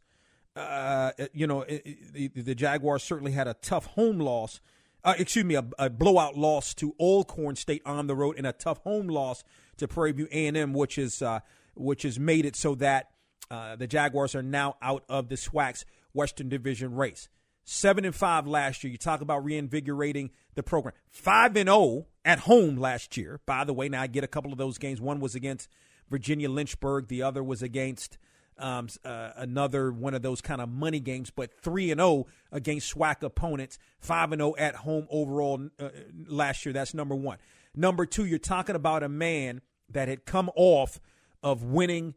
Uh, 0.56 1.12
you 1.32 1.46
know, 1.46 1.64
the, 1.64 2.28
the, 2.34 2.54
Jaguars 2.56 3.04
certainly 3.04 3.32
had 3.32 3.46
a 3.46 3.54
tough 3.54 3.86
home 3.86 4.18
loss. 4.18 4.60
Uh, 5.04 5.14
excuse 5.18 5.44
me, 5.44 5.54
a, 5.54 5.64
a, 5.78 5.88
blowout 5.88 6.36
loss 6.36 6.74
to 6.74 6.94
Alcorn 7.00 7.56
State 7.56 7.82
on 7.86 8.06
the 8.06 8.14
road, 8.14 8.36
and 8.36 8.46
a 8.46 8.52
tough 8.52 8.78
home 8.78 9.08
loss 9.08 9.44
to 9.78 9.88
Prairie 9.88 10.12
View 10.12 10.28
A 10.30 10.46
and 10.46 10.56
M, 10.56 10.74
which 10.74 10.98
is 10.98 11.22
uh, 11.22 11.40
which 11.74 12.02
has 12.02 12.18
made 12.18 12.44
it 12.44 12.54
so 12.54 12.74
that 12.76 13.10
uh, 13.50 13.76
the 13.76 13.86
Jaguars 13.86 14.34
are 14.34 14.42
now 14.42 14.76
out 14.82 15.04
of 15.08 15.28
the 15.28 15.36
SWAC's 15.36 15.84
Western 16.12 16.48
Division 16.48 16.94
race. 16.94 17.28
Seven 17.64 18.04
and 18.04 18.14
five 18.14 18.46
last 18.46 18.82
year. 18.82 18.90
You 18.90 18.98
talk 18.98 19.20
about 19.20 19.44
reinvigorating 19.44 20.30
the 20.54 20.62
program. 20.62 20.94
Five 21.08 21.56
and 21.56 21.68
zero 21.68 21.78
oh 21.78 22.06
at 22.24 22.40
home 22.40 22.76
last 22.76 23.16
year. 23.16 23.40
By 23.46 23.64
the 23.64 23.72
way, 23.72 23.88
now 23.88 24.02
I 24.02 24.06
get 24.06 24.24
a 24.24 24.28
couple 24.28 24.52
of 24.52 24.58
those 24.58 24.78
games. 24.78 25.00
One 25.00 25.20
was 25.20 25.34
against 25.34 25.68
Virginia 26.10 26.50
Lynchburg. 26.50 27.08
The 27.08 27.22
other 27.22 27.42
was 27.42 27.62
against 27.62 28.18
um, 28.60 28.88
uh, 29.04 29.30
another 29.36 29.90
one 29.90 30.14
of 30.14 30.22
those 30.22 30.40
kind 30.40 30.60
of 30.60 30.68
money 30.68 31.00
games. 31.00 31.30
But 31.30 31.50
three 31.62 31.90
and 31.90 31.98
zero 31.98 32.08
oh 32.08 32.26
against 32.52 32.94
SWAC 32.94 33.22
opponents. 33.22 33.78
Five 33.98 34.32
and 34.32 34.40
zero 34.40 34.50
oh 34.52 34.56
at 34.56 34.76
home 34.76 35.06
overall 35.10 35.68
uh, 35.78 35.88
last 36.26 36.64
year. 36.64 36.72
That's 36.72 36.94
number 36.94 37.14
one. 37.14 37.38
Number 37.74 38.06
two, 38.06 38.24
you're 38.24 38.38
talking 38.38 38.76
about 38.76 39.02
a 39.02 39.08
man 39.08 39.60
that 39.88 40.08
had 40.08 40.24
come 40.24 40.50
off 40.54 41.00
of 41.42 41.62
winning 41.62 42.14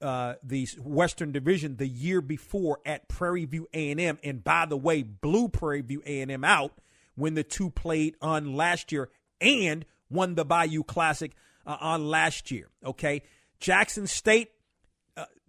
uh, 0.00 0.34
the 0.42 0.68
Western 0.82 1.32
Division 1.32 1.76
the 1.76 1.86
year 1.86 2.20
before 2.20 2.80
at 2.84 3.08
Prairie 3.08 3.44
View 3.44 3.68
A&M, 3.72 4.18
and 4.22 4.44
by 4.44 4.66
the 4.66 4.76
way, 4.76 5.02
blew 5.02 5.48
Prairie 5.48 5.80
View 5.80 6.02
A&M 6.04 6.44
out 6.44 6.72
when 7.14 7.34
the 7.34 7.44
two 7.44 7.70
played 7.70 8.16
on 8.20 8.54
last 8.54 8.92
year, 8.92 9.08
and 9.40 9.84
won 10.10 10.34
the 10.34 10.44
Bayou 10.44 10.82
Classic 10.82 11.32
uh, 11.66 11.76
on 11.80 12.06
last 12.06 12.50
year. 12.50 12.68
Okay, 12.84 13.22
Jackson 13.60 14.06
State 14.06 14.50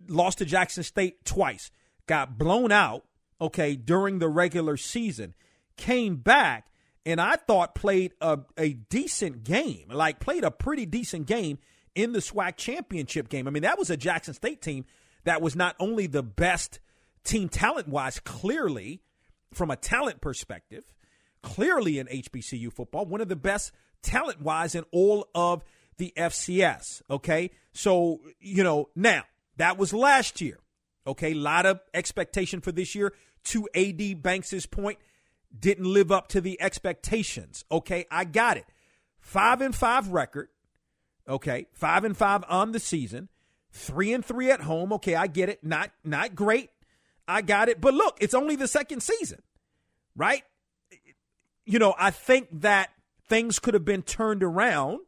lost 0.07 0.39
to 0.39 0.45
Jackson 0.45 0.83
State 0.83 1.25
twice, 1.25 1.71
got 2.07 2.37
blown 2.37 2.71
out. 2.71 3.05
Okay, 3.41 3.75
during 3.75 4.19
the 4.19 4.29
regular 4.29 4.77
season, 4.77 5.33
came 5.75 6.15
back 6.15 6.67
and 7.05 7.21
I 7.21 7.35
thought 7.35 7.75
played 7.75 8.13
a, 8.21 8.39
a 8.57 8.73
decent 8.73 9.43
game, 9.43 9.89
like 9.89 10.19
played 10.19 10.43
a 10.43 10.51
pretty 10.51 10.85
decent 10.85 11.27
game 11.27 11.59
in 11.93 12.13
the 12.13 12.19
SWAC 12.19 12.57
championship 12.57 13.29
game. 13.29 13.47
I 13.47 13.51
mean, 13.51 13.63
that 13.63 13.77
was 13.77 13.89
a 13.89 13.97
Jackson 13.97 14.33
State 14.33 14.61
team 14.61 14.85
that 15.23 15.41
was 15.41 15.55
not 15.55 15.75
only 15.79 16.07
the 16.07 16.23
best 16.23 16.79
team 17.23 17.49
talent 17.49 17.87
wise, 17.87 18.19
clearly 18.19 19.01
from 19.53 19.69
a 19.69 19.75
talent 19.75 20.21
perspective, 20.21 20.83
clearly 21.41 21.99
in 21.99 22.07
HBCU 22.07 22.73
football, 22.73 23.05
one 23.05 23.21
of 23.21 23.29
the 23.29 23.35
best 23.35 23.71
talent 24.01 24.41
wise 24.41 24.75
in 24.75 24.83
all 24.91 25.27
of 25.35 25.63
the 25.97 26.13
FCS. 26.17 27.01
Okay. 27.09 27.51
So, 27.73 28.21
you 28.39 28.63
know, 28.63 28.89
now 28.95 29.23
that 29.57 29.77
was 29.77 29.93
last 29.93 30.41
year. 30.41 30.59
Okay. 31.07 31.31
A 31.31 31.35
lot 31.35 31.65
of 31.65 31.79
expectation 31.93 32.61
for 32.61 32.71
this 32.71 32.95
year. 32.95 33.13
To 33.45 33.69
AD 33.75 34.23
Banks's 34.23 34.65
point, 34.65 34.97
didn't 35.57 35.85
live 35.85 36.11
up 36.11 36.29
to 36.29 36.41
the 36.41 36.59
expectations. 36.59 37.63
Okay. 37.71 38.05
I 38.09 38.23
got 38.23 38.57
it. 38.57 38.65
Five 39.19 39.61
and 39.61 39.75
five 39.75 40.09
record. 40.09 40.49
Okay, 41.27 41.67
five 41.73 42.03
and 42.03 42.15
five 42.15 42.43
on 42.47 42.71
the 42.71 42.79
season, 42.79 43.29
three 43.71 44.13
and 44.13 44.23
three 44.23 44.51
at 44.51 44.61
home. 44.61 44.93
Okay, 44.93 45.15
I 45.15 45.27
get 45.27 45.49
it. 45.49 45.63
Not 45.63 45.91
not 46.03 46.35
great. 46.35 46.69
I 47.27 47.41
got 47.41 47.67
it. 47.69 47.81
But 47.81 47.95
look, 47.95 48.17
it's 48.21 48.35
only 48.35 48.55
the 48.55 48.67
second 48.67 49.01
season, 49.01 49.41
right? 50.15 50.43
You 51.65 51.79
know, 51.79 51.95
I 51.97 52.11
think 52.11 52.49
that 52.61 52.89
things 53.27 53.57
could 53.57 53.73
have 53.73 53.85
been 53.85 54.03
turned 54.03 54.43
around, 54.43 54.99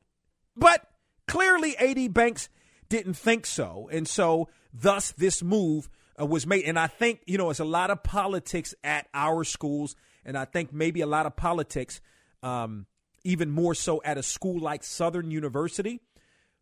but 0.55 0.89
clearly 1.27 1.77
AD 1.77 2.13
Banks 2.15 2.49
didn't 2.89 3.15
think 3.15 3.45
so, 3.45 3.89
and 3.91 4.07
so 4.07 4.49
thus 4.73 5.11
this 5.11 5.43
move 5.43 5.89
uh, 6.19 6.25
was 6.25 6.45
made. 6.47 6.65
And 6.65 6.77
I 6.77 6.87
think 6.87 7.21
you 7.25 7.37
know, 7.37 7.49
it's 7.49 7.59
a 7.59 7.65
lot 7.65 7.89
of 7.89 8.03
politics 8.03 8.73
at 8.83 9.07
our 9.13 9.43
schools, 9.43 9.95
and 10.25 10.37
I 10.37 10.45
think 10.45 10.73
maybe 10.73 11.01
a 11.01 11.07
lot 11.07 11.25
of 11.25 11.35
politics. 11.35 12.01
Um, 12.43 12.85
even 13.27 13.51
more 13.51 13.75
so 13.75 14.01
at 14.05 14.17
a 14.17 14.23
school 14.23 14.57
like 14.57 14.85
Southern 14.85 15.31
University. 15.31 15.99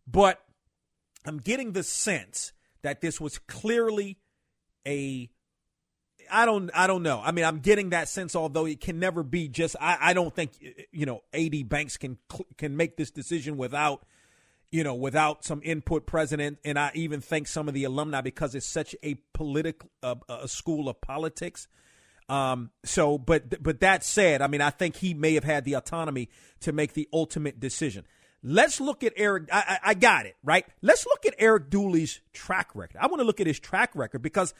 But 0.07 0.41
I'm 1.23 1.37
getting 1.37 1.73
the 1.73 1.83
sense 1.83 2.53
that 2.81 3.01
this 3.01 3.21
was 3.21 3.37
clearly 3.37 4.17
a 4.85 5.29
I 6.31 6.45
don't 6.47 6.71
I 6.73 6.87
don't 6.87 7.03
know. 7.03 7.21
I 7.23 7.31
mean, 7.31 7.45
I'm 7.45 7.59
getting 7.59 7.91
that 7.91 8.09
sense 8.09 8.35
although 8.35 8.65
it 8.65 8.81
can 8.81 8.99
never 8.99 9.21
be 9.21 9.47
just 9.47 9.75
I, 9.79 9.97
I 10.01 10.13
don't 10.13 10.33
think 10.33 10.53
you 10.91 11.05
know, 11.05 11.21
AD 11.33 11.69
Banks 11.69 11.97
can 11.97 12.17
can 12.57 12.75
make 12.75 12.97
this 12.97 13.11
decision 13.11 13.57
without 13.57 14.03
you 14.75 14.83
know, 14.83 14.95
without 14.95 15.45
some 15.45 15.61
input 15.63 16.05
president 16.05 16.59
and 16.65 16.77
I 16.77 16.91
even 16.95 17.21
thank 17.21 17.47
some 17.47 17.67
of 17.67 17.73
the 17.73 17.85
alumni 17.85 18.21
because 18.21 18.55
it's 18.55 18.65
such 18.65 18.95
a 19.03 19.15
political 19.33 19.89
uh, 20.03 20.15
a 20.27 20.47
school 20.47 20.89
of 20.89 20.99
politics 21.01 21.67
um, 22.27 22.71
so, 22.83 23.17
but 23.17 23.61
but 23.61 23.81
that 23.81 24.03
said, 24.03 24.41
I 24.41 24.47
mean, 24.47 24.61
I 24.61 24.71
think 24.71 24.95
he 24.95 25.13
may 25.13 25.35
have 25.35 25.43
had 25.43 25.63
the 25.63 25.73
autonomy 25.73 26.29
to 26.61 26.71
make 26.71 26.93
the 26.93 27.07
ultimate 27.13 27.59
decision. 27.59 28.05
Let's 28.41 28.79
look 28.79 29.03
at 29.03 29.13
Eric. 29.15 29.49
I, 29.51 29.79
I, 29.83 29.89
I 29.89 29.93
got 29.93 30.25
it 30.25 30.35
right. 30.43 30.65
Let's 30.81 31.05
look 31.05 31.25
at 31.25 31.35
Eric 31.37 31.69
Dooley's 31.69 32.21
track 32.33 32.69
record. 32.73 32.97
I 32.99 33.07
want 33.07 33.19
to 33.19 33.25
look 33.25 33.39
at 33.39 33.47
his 33.47 33.59
track 33.59 33.91
record 33.95 34.21
because 34.21 34.53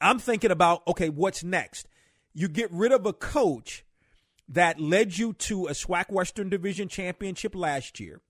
I'm 0.00 0.18
thinking 0.18 0.50
about 0.50 0.82
okay, 0.88 1.10
what's 1.10 1.44
next? 1.44 1.88
You 2.32 2.48
get 2.48 2.72
rid 2.72 2.92
of 2.92 3.06
a 3.06 3.12
coach 3.12 3.84
that 4.48 4.80
led 4.80 5.16
you 5.16 5.32
to 5.34 5.66
a 5.66 5.72
SWAC 5.72 6.10
Western 6.10 6.48
Division 6.48 6.88
championship 6.88 7.54
last 7.54 8.00
year, 8.00 8.20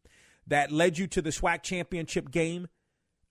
that 0.47 0.71
led 0.71 0.99
you 0.99 1.07
to 1.09 1.23
the 1.23 1.31
SWAC 1.31 1.63
championship 1.63 2.31
game 2.31 2.69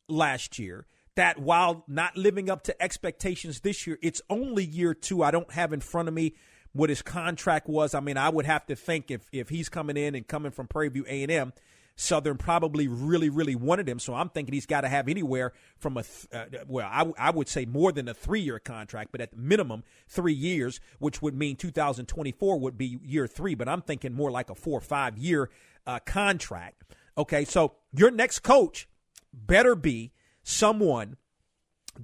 last 0.07 0.59
year 0.59 0.87
that 1.15 1.39
while 1.39 1.83
not 1.87 2.17
living 2.17 2.49
up 2.49 2.63
to 2.63 2.81
expectations 2.81 3.59
this 3.59 3.85
year, 3.85 3.99
it's 4.01 4.21
only 4.29 4.65
year 4.65 4.93
two. 4.93 5.23
I 5.23 5.31
don't 5.31 5.51
have 5.51 5.73
in 5.73 5.79
front 5.79 6.07
of 6.07 6.13
me 6.13 6.33
what 6.71 6.89
his 6.89 7.01
contract 7.01 7.69
was. 7.69 7.93
I 7.93 7.99
mean, 7.99 8.17
I 8.17 8.29
would 8.29 8.45
have 8.45 8.65
to 8.67 8.75
think 8.75 9.11
if 9.11 9.29
if 9.31 9.49
he's 9.49 9.69
coming 9.69 9.97
in 9.97 10.15
and 10.15 10.27
coming 10.27 10.51
from 10.51 10.67
Prairie 10.67 10.89
View 10.89 11.05
A 11.07 11.23
and 11.23 11.31
M, 11.31 11.53
Southern 11.95 12.37
probably 12.37 12.87
really 12.87 13.29
really 13.29 13.55
wanted 13.55 13.87
him. 13.87 13.99
So 13.99 14.15
I'm 14.15 14.29
thinking 14.29 14.53
he's 14.53 14.65
got 14.65 14.81
to 14.81 14.89
have 14.89 15.07
anywhere 15.07 15.53
from 15.77 15.97
a 15.97 16.03
th- 16.03 16.27
uh, 16.33 16.63
well, 16.67 16.89
I, 16.91 17.11
I 17.17 17.29
would 17.29 17.47
say 17.47 17.65
more 17.65 17.91
than 17.91 18.07
a 18.07 18.13
three 18.13 18.41
year 18.41 18.57
contract, 18.57 19.11
but 19.11 19.21
at 19.21 19.31
the 19.31 19.37
minimum 19.37 19.83
three 20.07 20.33
years, 20.33 20.79
which 20.97 21.21
would 21.21 21.35
mean 21.35 21.55
2024 21.55 22.59
would 22.59 22.77
be 22.77 22.99
year 23.03 23.27
three. 23.27 23.53
But 23.53 23.69
I'm 23.69 23.81
thinking 23.81 24.13
more 24.13 24.31
like 24.31 24.49
a 24.49 24.55
four 24.55 24.79
or 24.79 24.81
five 24.81 25.17
year 25.17 25.51
uh, 25.85 25.99
contract. 25.99 26.83
Okay, 27.17 27.45
so 27.45 27.73
your 27.93 28.11
next 28.11 28.39
coach 28.39 28.87
better 29.33 29.75
be 29.75 30.11
someone 30.43 31.17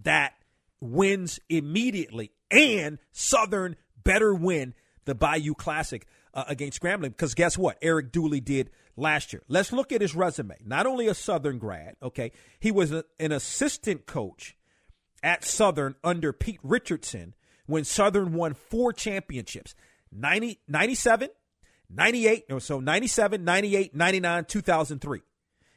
that 0.04 0.34
wins 0.80 1.40
immediately 1.50 2.32
and 2.52 3.00
Southern 3.12 3.76
better 4.04 4.34
win 4.34 4.74
the 5.06 5.16
Bayou 5.16 5.54
Classic 5.54 6.06
uh, 6.34 6.46
against 6.48 6.82
Grambling 6.82 7.10
because 7.10 7.34
guess 7.34 7.58
what? 7.58 7.78
Eric 7.82 8.12
Dooley 8.12 8.40
did 8.40 8.70
last 8.96 9.34
year. 9.34 9.42
Let's 9.48 9.72
look 9.72 9.92
at 9.92 10.02
his 10.02 10.16
resume. 10.16 10.56
Not 10.66 10.86
only 10.86 11.08
a 11.08 11.14
Southern 11.14 11.58
grad, 11.58 11.96
okay, 12.02 12.32
he 12.60 12.72
was 12.72 12.92
a, 12.92 13.04
an 13.20 13.32
assistant 13.32 14.06
coach 14.06 14.56
at 15.24 15.44
Southern 15.44 15.96
under 16.04 16.32
Pete 16.32 16.60
Richardson 16.64 17.34
when 17.66 17.84
Southern 17.84 18.34
won 18.34 18.54
four 18.54 18.94
championships 18.94 19.76
90, 20.12 20.60
97, 20.68 21.30
98, 21.90 22.46
so 22.60 22.80
97, 22.80 23.44
98, 23.44 23.96
99, 23.96 24.46
2003. 24.46 25.22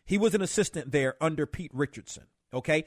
He 0.04 0.18
was 0.18 0.34
an 0.34 0.42
assistant 0.42 0.92
there 0.92 1.14
under 1.20 1.46
Pete 1.46 1.70
Richardson. 1.72 2.24
Okay, 2.52 2.84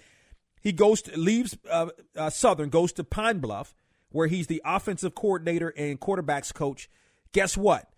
he 0.62 0.72
goes 0.72 1.02
to, 1.04 1.18
leaves 1.18 1.58
uh, 1.70 1.88
uh, 2.16 2.30
Southern, 2.30 2.70
goes 2.70 2.94
to 2.94 3.04
Pine 3.04 3.40
Bluff, 3.40 3.74
where 4.10 4.28
he's 4.28 4.48
the 4.48 4.62
offensive 4.64 5.16
coordinator 5.16 5.74
and 5.76 6.00
quarterbacks 6.00 6.54
coach. 6.54 6.90
Guess 7.32 7.58
what? 7.58 7.90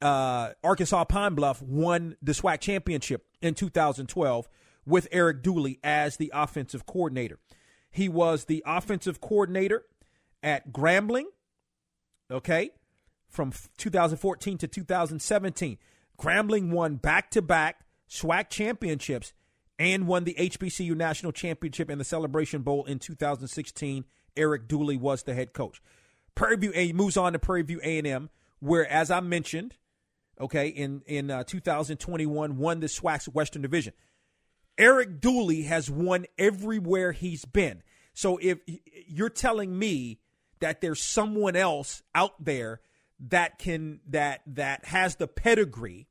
Uh, 0.00 0.50
Arkansas 0.64 1.04
Pine 1.04 1.34
Bluff 1.34 1.62
won 1.62 2.16
the 2.20 2.32
SWAC 2.32 2.60
championship 2.60 3.26
in 3.40 3.54
2012 3.54 4.48
with 4.84 5.06
Eric 5.12 5.42
Dooley 5.42 5.78
as 5.84 6.16
the 6.16 6.32
offensive 6.34 6.86
coordinator. 6.86 7.38
He 7.90 8.08
was 8.08 8.46
the 8.46 8.62
offensive 8.66 9.20
coordinator 9.20 9.84
at 10.42 10.72
Grambling, 10.72 11.26
okay, 12.30 12.70
from 13.32 13.52
2014 13.78 14.58
to 14.58 14.68
2017. 14.68 15.78
Grambling 16.18 16.70
won 16.70 16.96
back 16.96 17.30
to 17.30 17.42
back 17.42 17.80
SWAC 18.08 18.50
championships 18.50 19.32
and 19.78 20.06
won 20.06 20.24
the 20.24 20.34
HBCU 20.38 20.94
National 20.94 21.32
Championship 21.32 21.90
in 21.90 21.98
the 21.98 22.04
Celebration 22.04 22.62
Bowl 22.62 22.84
in 22.84 22.98
2016. 22.98 24.04
Eric 24.36 24.68
Dooley 24.68 24.96
was 24.96 25.22
the 25.22 25.34
head 25.34 25.52
coach. 25.52 25.82
Prairie 26.34 26.56
View 26.56 26.72
A 26.74 26.92
moves 26.92 27.16
on 27.16 27.32
to 27.32 27.38
Prairie 27.38 27.62
View 27.62 27.80
A&M, 27.82 28.30
where, 28.60 28.86
as 28.88 29.10
I 29.10 29.20
mentioned, 29.20 29.76
okay, 30.40 30.68
in 30.68 31.02
in 31.06 31.30
uh, 31.30 31.44
2021, 31.44 32.58
won 32.58 32.80
the 32.80 32.86
SWAC's 32.86 33.28
Western 33.28 33.62
Division. 33.62 33.92
Eric 34.78 35.20
Dooley 35.20 35.62
has 35.62 35.90
won 35.90 36.26
everywhere 36.38 37.12
he's 37.12 37.44
been. 37.44 37.82
So 38.14 38.38
if 38.38 38.58
you're 39.06 39.28
telling 39.28 39.78
me 39.78 40.20
that 40.60 40.80
there's 40.80 41.02
someone 41.02 41.56
else 41.56 42.02
out 42.14 42.42
there 42.42 42.80
that 43.28 43.58
can 43.58 44.00
that 44.08 44.42
that 44.46 44.84
has 44.86 45.16
the 45.16 45.28
pedigree 45.28 46.08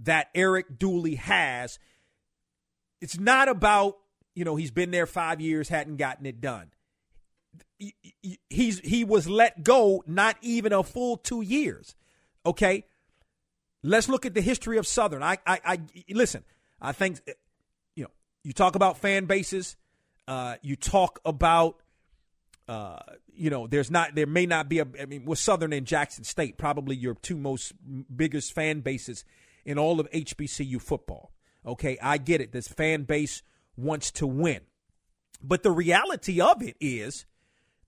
that 0.00 0.28
Eric 0.34 0.78
Dooley 0.78 1.16
has, 1.16 1.78
it's 3.00 3.18
not 3.18 3.48
about 3.48 3.98
you 4.34 4.44
know 4.44 4.56
he's 4.56 4.70
been 4.70 4.90
there 4.90 5.06
five 5.06 5.40
years, 5.40 5.68
hadn't 5.68 5.96
gotten 5.96 6.26
it 6.26 6.40
done. 6.40 6.70
He's 8.48 8.80
he 8.80 9.04
was 9.04 9.28
let 9.28 9.62
go 9.62 10.02
not 10.06 10.36
even 10.42 10.72
a 10.72 10.82
full 10.82 11.16
two 11.16 11.42
years. 11.42 11.94
Okay, 12.44 12.84
let's 13.82 14.08
look 14.08 14.26
at 14.26 14.34
the 14.34 14.40
history 14.40 14.78
of 14.78 14.86
Southern. 14.86 15.22
I 15.22 15.38
I, 15.46 15.60
I 15.64 15.80
listen. 16.10 16.44
I 16.80 16.92
think 16.92 17.20
you 17.94 18.04
know 18.04 18.10
you 18.42 18.52
talk 18.52 18.74
about 18.74 18.98
fan 18.98 19.26
bases. 19.26 19.76
Uh, 20.26 20.56
you 20.62 20.76
talk 20.76 21.20
about 21.24 21.80
you 23.34 23.50
know, 23.50 23.66
there's 23.66 23.90
not, 23.90 24.14
there 24.14 24.26
may 24.26 24.46
not 24.46 24.68
be 24.68 24.78
a. 24.78 24.86
I 25.00 25.06
mean, 25.06 25.24
with 25.24 25.38
Southern 25.38 25.72
and 25.72 25.86
Jackson 25.86 26.24
State, 26.24 26.58
probably 26.58 26.96
your 26.96 27.14
two 27.14 27.36
most 27.36 27.72
biggest 28.14 28.52
fan 28.52 28.80
bases 28.80 29.24
in 29.64 29.78
all 29.78 30.00
of 30.00 30.10
HBCU 30.10 30.80
football. 30.80 31.32
Okay, 31.64 31.98
I 32.00 32.18
get 32.18 32.40
it. 32.40 32.52
This 32.52 32.68
fan 32.68 33.04
base 33.04 33.42
wants 33.76 34.10
to 34.12 34.26
win, 34.26 34.60
but 35.42 35.62
the 35.62 35.70
reality 35.70 36.40
of 36.40 36.62
it 36.62 36.76
is, 36.80 37.26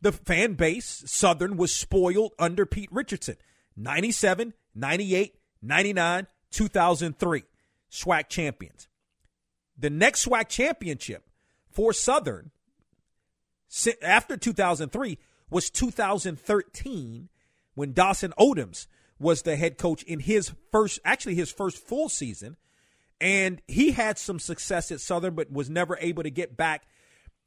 the 0.00 0.12
fan 0.12 0.54
base 0.54 1.04
Southern 1.06 1.56
was 1.56 1.74
spoiled 1.74 2.32
under 2.38 2.66
Pete 2.66 2.90
Richardson, 2.92 3.36
97, 3.76 4.52
98, 4.74 5.36
99, 5.62 6.26
2003, 6.50 7.44
SWAC 7.90 8.28
champions. 8.28 8.88
The 9.78 9.90
next 9.90 10.26
SWAC 10.26 10.48
championship 10.48 11.30
for 11.70 11.92
Southern 11.92 12.50
after 14.02 14.36
2003 14.36 15.18
was 15.50 15.70
2013 15.70 17.28
when 17.74 17.92
Dawson 17.92 18.32
Odums 18.38 18.86
was 19.18 19.42
the 19.42 19.56
head 19.56 19.78
coach 19.78 20.02
in 20.02 20.20
his 20.20 20.52
first, 20.70 20.98
actually 21.04 21.34
his 21.34 21.52
first 21.52 21.78
full 21.78 22.08
season. 22.08 22.56
And 23.20 23.62
he 23.68 23.92
had 23.92 24.18
some 24.18 24.40
success 24.40 24.90
at 24.90 25.00
Southern, 25.00 25.34
but 25.34 25.52
was 25.52 25.70
never 25.70 25.96
able 26.00 26.24
to 26.24 26.30
get 26.30 26.56
back 26.56 26.86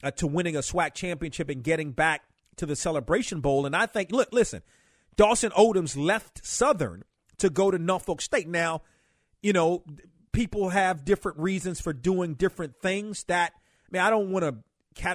uh, 0.01 0.11
to 0.11 0.27
winning 0.27 0.55
a 0.55 0.59
SWAC 0.59 0.93
championship 0.93 1.49
and 1.49 1.63
getting 1.63 1.91
back 1.91 2.23
to 2.55 2.65
the 2.65 2.75
Celebration 2.75 3.41
Bowl. 3.41 3.65
And 3.65 3.75
I 3.75 3.85
think, 3.85 4.11
look, 4.11 4.29
listen, 4.31 4.61
Dawson 5.17 5.51
Odums 5.51 5.97
left 5.97 6.45
Southern 6.45 7.03
to 7.39 7.49
go 7.49 7.71
to 7.71 7.77
Norfolk 7.77 8.21
State. 8.21 8.47
Now, 8.47 8.83
you 9.41 9.51
know, 9.51 9.83
people 10.31 10.69
have 10.69 11.05
different 11.05 11.39
reasons 11.39 11.81
for 11.81 11.91
doing 11.91 12.35
different 12.35 12.79
things. 12.81 13.25
That 13.25 13.51
I 13.53 13.87
mean, 13.91 14.01
I 14.01 14.09
don't 14.09 14.31
want 14.31 14.43
to. 14.45 14.55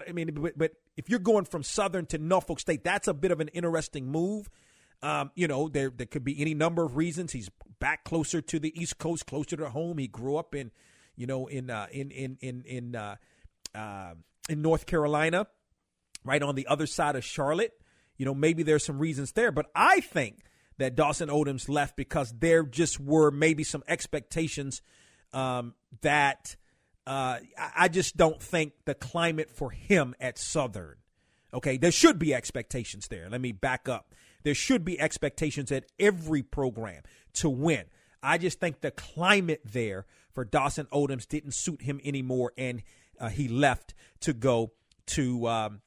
I 0.06 0.12
mean, 0.12 0.30
but, 0.34 0.58
but 0.58 0.72
if 0.97 1.09
you're 1.09 1.18
going 1.18 1.44
from 1.44 1.62
Southern 1.62 2.06
to 2.06 2.18
Norfolk 2.18 2.61
State, 2.61 2.85
that's 2.85 3.09
a 3.09 3.14
bit 3.14 3.30
of 3.30 3.40
an 3.40 3.49
interesting 3.49 4.06
move. 4.11 4.49
Um, 5.02 5.30
you 5.35 5.49
know, 5.49 5.68
there 5.68 5.90
there 5.90 6.06
could 6.06 6.25
be 6.25 6.40
any 6.40 6.54
number 6.54 6.85
of 6.85 6.97
reasons. 6.97 7.32
He's 7.32 7.50
back 7.78 8.04
closer 8.04 8.40
to 8.42 8.59
the 8.59 8.78
East 8.80 8.99
Coast, 8.99 9.26
closer 9.26 9.56
to 9.56 9.70
home. 9.70 9.99
He 9.99 10.06
grew 10.06 10.37
up 10.37 10.54
in, 10.54 10.70
you 11.16 11.26
know, 11.26 11.47
in 11.47 11.70
uh, 11.70 11.87
in 11.90 12.11
in 12.11 12.36
in 12.41 12.64
in 12.67 12.97
uh, 12.97 13.17
uh, 13.75 14.14
in 14.49 14.60
North 14.60 14.86
Carolina, 14.86 15.47
right 16.25 16.43
on 16.43 16.54
the 16.54 16.67
other 16.67 16.86
side 16.86 17.17
of 17.17 17.25
Charlotte. 17.25 17.73
You 18.19 18.26
know, 18.26 18.34
maybe 18.34 18.62
there's 18.62 18.84
some 18.84 18.99
reasons 18.99 19.32
there, 19.32 19.50
but 19.50 19.71
I 19.75 20.00
think 20.00 20.43
that 20.76 20.97
Dawson 20.97 21.28
Odums 21.28 21.69
left 21.69 21.97
because 21.97 22.34
there 22.38 22.62
just 22.62 23.00
were 23.00 23.30
maybe 23.30 23.64
some 23.64 23.82
expectations 23.88 24.82
um, 25.32 25.75
that 26.02 26.56
uh, 27.10 27.40
I 27.76 27.88
just 27.88 28.16
don't 28.16 28.40
think 28.40 28.73
the 28.84 28.94
climate 28.94 29.50
for 29.50 29.70
him 29.70 30.14
at 30.20 30.38
Southern. 30.38 30.94
Okay, 31.52 31.76
there 31.76 31.90
should 31.90 32.20
be 32.20 32.32
expectations 32.32 33.08
there. 33.08 33.28
Let 33.28 33.40
me 33.40 33.50
back 33.50 33.88
up. 33.88 34.14
There 34.44 34.54
should 34.54 34.84
be 34.84 35.00
expectations 35.00 35.73
at 35.73 35.86
every 35.99 36.44
program 36.44 37.02
to 37.34 37.50
win. 37.50 37.86
I 38.23 38.38
just 38.38 38.60
think 38.60 38.80
the 38.80 38.92
climate 38.92 39.60
there 39.64 40.06
for 40.32 40.44
Dawson 40.44 40.86
Odums 40.92 41.26
didn't 41.26 41.54
suit 41.54 41.82
him 41.82 42.00
anymore, 42.04 42.52
and 42.56 42.84
uh, 43.18 43.28
he 43.28 43.49
left 43.49 43.92
to 44.20 44.32
go 44.32 44.70
to 45.06 45.49
um, 45.49 45.80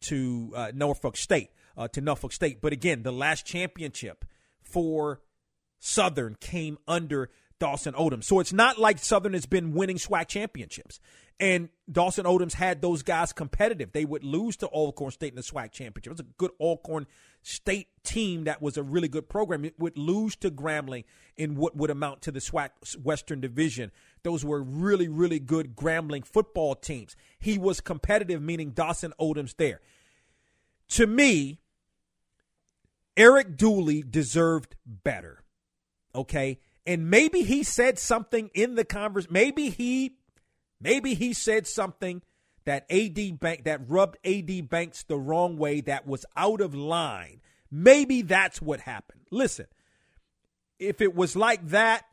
to 0.00 0.50
uh, 0.56 0.72
Norfolk 0.74 1.18
State, 1.18 1.50
uh, 1.76 1.88
to 1.88 2.00
Norfolk 2.00 2.32
State. 2.32 2.62
But 2.62 2.72
again, 2.72 3.02
the 3.02 3.12
last 3.12 3.44
championship 3.44 4.24
for 4.62 5.20
Southern 5.78 6.36
came 6.36 6.78
under 6.88 7.28
Dawson 7.60 7.94
Odums. 7.94 8.24
So 8.24 8.40
it's 8.40 8.52
not 8.52 8.78
like 8.78 8.98
Southern 8.98 9.34
has 9.34 9.46
been 9.46 9.72
winning 9.72 9.98
SWAC 9.98 10.26
championships. 10.26 10.98
And 11.38 11.70
Dawson 11.90 12.26
Odums 12.26 12.52
had 12.52 12.82
those 12.82 13.02
guys 13.02 13.32
competitive. 13.32 13.92
They 13.92 14.04
would 14.04 14.24
lose 14.24 14.56
to 14.58 14.66
Alcorn 14.66 15.10
State 15.10 15.32
in 15.32 15.36
the 15.36 15.42
SWAC 15.42 15.72
championship. 15.72 16.06
It 16.06 16.10
was 16.10 16.20
a 16.20 16.34
good 16.36 16.50
Alcorn 16.60 17.06
State 17.42 17.88
team 18.04 18.44
that 18.44 18.60
was 18.60 18.76
a 18.76 18.82
really 18.82 19.08
good 19.08 19.28
program. 19.28 19.64
It 19.64 19.78
would 19.78 19.96
lose 19.96 20.36
to 20.36 20.50
Grambling 20.50 21.04
in 21.38 21.54
what 21.54 21.74
would 21.76 21.88
amount 21.88 22.20
to 22.22 22.30
the 22.30 22.40
SWAC 22.40 22.70
Western 23.02 23.40
Division. 23.40 23.90
Those 24.22 24.44
were 24.44 24.62
really, 24.62 25.08
really 25.08 25.38
good 25.38 25.74
Grambling 25.76 26.26
football 26.26 26.74
teams. 26.74 27.16
He 27.38 27.56
was 27.56 27.80
competitive, 27.80 28.42
meaning 28.42 28.72
Dawson 28.72 29.14
Odums 29.18 29.56
there. 29.56 29.80
To 30.90 31.06
me, 31.06 31.60
Eric 33.16 33.56
Dooley 33.56 34.02
deserved 34.02 34.76
better. 34.84 35.42
Okay? 36.14 36.58
And 36.86 37.10
maybe 37.10 37.42
he 37.42 37.62
said 37.62 37.98
something 37.98 38.50
in 38.54 38.74
the 38.74 38.84
conversation. 38.84 39.32
Maybe 39.32 39.70
he, 39.70 40.16
maybe 40.80 41.14
he 41.14 41.32
said 41.32 41.66
something 41.66 42.22
that 42.64 42.90
AD 42.90 43.40
Bank 43.40 43.64
that 43.64 43.88
rubbed 43.88 44.18
AD 44.24 44.68
Banks 44.68 45.02
the 45.02 45.18
wrong 45.18 45.56
way, 45.56 45.80
that 45.82 46.06
was 46.06 46.24
out 46.36 46.60
of 46.60 46.74
line. 46.74 47.40
Maybe 47.70 48.22
that's 48.22 48.60
what 48.60 48.80
happened. 48.80 49.20
Listen, 49.30 49.66
if 50.78 51.00
it 51.00 51.14
was 51.14 51.36
like 51.36 51.66
that, 51.68 52.04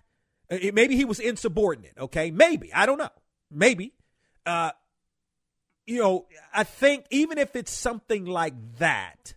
it, 0.49 0.73
maybe 0.73 0.95
he 0.95 1.05
was 1.05 1.19
insubordinate. 1.19 1.93
Okay, 1.97 2.31
maybe 2.31 2.73
I 2.73 2.85
don't 2.85 2.97
know. 2.97 3.09
Maybe, 3.49 3.93
uh, 4.45 4.71
you 5.85 6.01
know, 6.01 6.27
I 6.53 6.63
think 6.63 7.05
even 7.09 7.37
if 7.37 7.55
it's 7.55 7.71
something 7.71 8.25
like 8.25 8.53
that, 8.79 9.33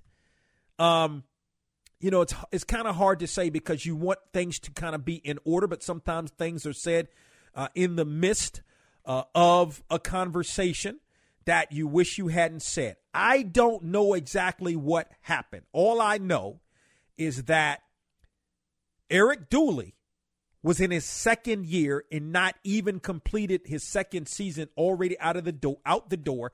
um, 0.78 1.22
you 2.00 2.10
know, 2.10 2.22
it's 2.22 2.34
it's 2.50 2.64
kind 2.64 2.86
of 2.86 2.96
hard 2.96 3.20
to 3.20 3.26
say 3.26 3.50
because 3.50 3.84
you 3.84 3.94
want 3.94 4.18
things 4.32 4.58
to 4.60 4.70
kind 4.70 4.94
of 4.94 5.04
be 5.04 5.16
in 5.16 5.38
order, 5.44 5.66
but 5.66 5.82
sometimes 5.82 6.30
things 6.30 6.66
are 6.66 6.72
said 6.72 7.08
uh, 7.54 7.68
in 7.74 7.96
the 7.96 8.04
midst 8.04 8.62
uh, 9.04 9.24
of 9.34 9.82
a 9.90 9.98
conversation 9.98 11.00
that 11.44 11.72
you 11.72 11.86
wish 11.86 12.18
you 12.18 12.28
hadn't 12.28 12.62
said. 12.62 12.96
I 13.12 13.42
don't 13.42 13.84
know 13.84 14.14
exactly 14.14 14.76
what 14.76 15.10
happened. 15.22 15.62
All 15.72 16.00
I 16.00 16.18
know 16.18 16.60
is 17.18 17.44
that 17.44 17.80
Eric 19.10 19.50
Dooley 19.50 19.94
was 20.62 20.80
in 20.80 20.90
his 20.90 21.04
second 21.04 21.66
year 21.66 22.04
and 22.12 22.32
not 22.32 22.54
even 22.64 23.00
completed 23.00 23.62
his 23.64 23.82
second 23.82 24.28
season 24.28 24.68
already 24.76 25.18
out 25.18 25.36
of 25.36 25.44
the 25.44 25.76
out 25.84 26.10
the 26.10 26.16
door. 26.16 26.52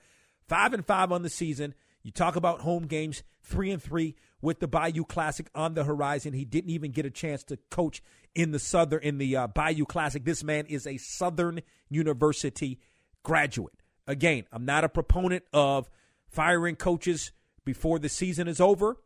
Five 0.48 0.72
and 0.72 0.86
five 0.86 1.10
on 1.12 1.22
the 1.22 1.28
season. 1.28 1.74
You 2.06 2.12
talk 2.12 2.36
about 2.36 2.60
home 2.60 2.86
games, 2.86 3.24
three 3.42 3.72
and 3.72 3.82
three 3.82 4.14
with 4.40 4.60
the 4.60 4.68
Bayou 4.68 5.02
Classic 5.02 5.50
on 5.56 5.74
the 5.74 5.82
horizon. 5.82 6.34
He 6.34 6.44
didn't 6.44 6.70
even 6.70 6.92
get 6.92 7.04
a 7.04 7.10
chance 7.10 7.42
to 7.42 7.58
coach 7.68 8.00
in 8.32 8.52
the 8.52 8.60
Southern 8.60 9.02
in 9.02 9.18
the 9.18 9.34
uh, 9.34 9.46
Bayou 9.48 9.84
Classic. 9.84 10.24
This 10.24 10.44
man 10.44 10.66
is 10.66 10.86
a 10.86 10.98
Southern 10.98 11.62
University 11.88 12.78
graduate. 13.24 13.74
Again, 14.06 14.44
I'm 14.52 14.64
not 14.64 14.84
a 14.84 14.88
proponent 14.88 15.46
of 15.52 15.90
firing 16.28 16.76
coaches 16.76 17.32
before 17.64 17.98
the 17.98 18.08
season 18.08 18.46
is 18.46 18.60
over. 18.60 18.98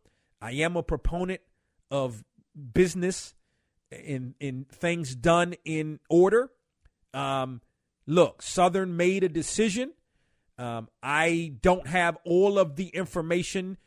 I 0.42 0.50
am 0.52 0.76
a 0.76 0.82
proponent 0.82 1.40
of 1.90 2.22
business 2.74 3.32
in 3.90 4.34
in 4.40 4.66
things 4.70 5.14
done 5.14 5.54
in 5.64 6.00
order. 6.10 6.50
Um, 7.14 7.62
look, 8.06 8.42
Southern 8.42 8.98
made 8.98 9.24
a 9.24 9.30
decision. 9.30 9.94
Um, 10.60 10.88
I 11.02 11.54
don't 11.62 11.86
have 11.86 12.18
all 12.24 12.58
of 12.58 12.76
the 12.76 12.88
information 12.88 13.78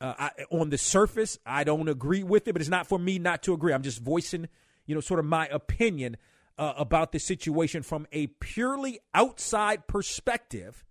uh, 0.00 0.14
I, 0.18 0.30
on 0.50 0.70
the 0.70 0.78
surface, 0.78 1.38
I 1.44 1.62
don't 1.62 1.88
agree 1.88 2.22
with 2.22 2.48
it, 2.48 2.54
but 2.54 2.62
it's 2.62 2.70
not 2.70 2.86
for 2.86 2.98
me 2.98 3.18
not 3.18 3.42
to 3.42 3.52
agree. 3.52 3.74
I'm 3.74 3.82
just 3.82 4.00
voicing, 4.00 4.48
you 4.86 4.94
know, 4.94 5.02
sort 5.02 5.20
of 5.20 5.26
my 5.26 5.46
opinion 5.48 6.16
uh, 6.56 6.72
about 6.78 7.12
the 7.12 7.18
situation 7.18 7.82
from 7.82 8.06
a 8.12 8.28
purely 8.28 8.98
outside 9.14 9.86
perspective, 9.86 10.84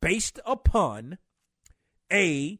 based 0.00 0.40
upon 0.44 1.18
a 2.12 2.58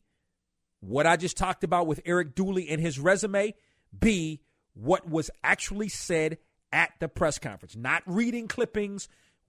what 0.78 1.06
I 1.06 1.16
just 1.16 1.36
talked 1.36 1.64
about 1.64 1.88
with 1.88 2.00
Eric 2.06 2.36
Dooley 2.36 2.68
and 2.70 2.80
his 2.80 2.98
resume. 3.00 3.54
B 3.98 4.40
what 4.72 5.10
was 5.10 5.30
actually 5.42 5.88
said 5.88 6.38
at 6.72 6.92
the 7.00 7.08
press 7.08 7.38
conference, 7.40 7.74
not 7.74 8.04
reading 8.06 8.46
clippings, 8.46 9.08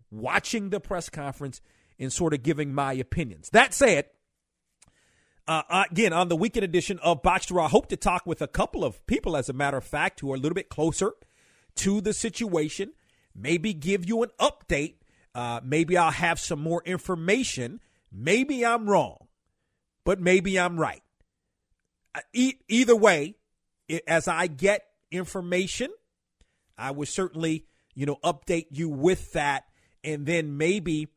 watching 0.09 0.71
the 0.71 0.79
press 0.79 1.09
conference, 1.09 1.61
and 2.01 2.11
sort 2.11 2.33
of 2.33 2.43
giving 2.43 2.73
my 2.73 2.93
opinions. 2.93 3.49
That 3.51 3.73
said, 3.73 4.05
uh, 5.47 5.85
again, 5.89 6.13
on 6.13 6.27
the 6.27 6.35
weekend 6.35 6.63
edition 6.63 6.99
of 6.99 7.21
Box 7.21 7.45
to 7.45 7.53
Row, 7.53 7.65
I 7.65 7.69
hope 7.69 7.87
to 7.89 7.95
talk 7.97 8.25
with 8.25 8.41
a 8.41 8.47
couple 8.47 8.83
of 8.83 9.05
people, 9.05 9.37
as 9.37 9.47
a 9.47 9.53
matter 9.53 9.77
of 9.77 9.83
fact, 9.83 10.19
who 10.19 10.31
are 10.31 10.35
a 10.35 10.39
little 10.39 10.55
bit 10.55 10.69
closer 10.69 11.13
to 11.75 12.01
the 12.01 12.13
situation. 12.13 12.93
Maybe 13.35 13.73
give 13.73 14.07
you 14.07 14.23
an 14.23 14.29
update. 14.39 14.95
Uh, 15.33 15.61
maybe 15.63 15.95
I'll 15.95 16.11
have 16.11 16.39
some 16.39 16.59
more 16.59 16.81
information. 16.85 17.79
Maybe 18.11 18.65
I'm 18.65 18.89
wrong, 18.89 19.27
but 20.03 20.19
maybe 20.19 20.59
I'm 20.59 20.77
right. 20.77 21.03
Uh, 22.13 22.21
e- 22.33 22.59
either 22.67 22.95
way, 22.95 23.35
it, 23.87 24.03
as 24.07 24.27
I 24.27 24.47
get 24.47 24.83
information, 25.11 25.91
I 26.77 26.91
will 26.91 27.05
certainly, 27.05 27.65
you 27.93 28.05
know, 28.05 28.17
update 28.23 28.67
you 28.71 28.89
with 28.89 29.33
that, 29.33 29.65
and 30.03 30.25
then 30.25 30.57
maybe, 30.57 31.07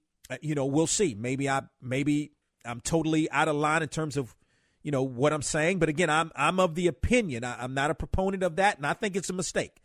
you 0.41 0.55
know, 0.55 0.67
we'll 0.67 0.87
see. 0.87 1.15
Maybe 1.15 1.49
I, 1.49 1.63
maybe 1.83 2.33
I'm 2.65 2.81
totally 2.81 3.31
out 3.31 3.49
of 3.49 3.57
line 3.57 3.83
in 3.83 3.89
terms 3.89 4.17
of, 4.17 4.35
you 4.83 4.91
know, 4.91 5.03
what 5.03 5.33
I'm 5.33 5.43
saying. 5.43 5.79
But 5.79 5.89
again, 5.89 6.11
I'm 6.11 6.31
I'm 6.35 6.61
of 6.61 6.75
the 6.75 6.87
opinion. 6.87 7.45
I, 7.45 7.65
am 7.65 7.75
not 7.75 7.91
a 7.91 7.95
proponent 7.95 8.43
of 8.43 8.57
that, 8.57 8.77
and 8.77 8.87
I 8.87 8.95
think 8.95 9.17
it's 9.17 9.31
a 9.31 9.35
mistake. 9.35 9.83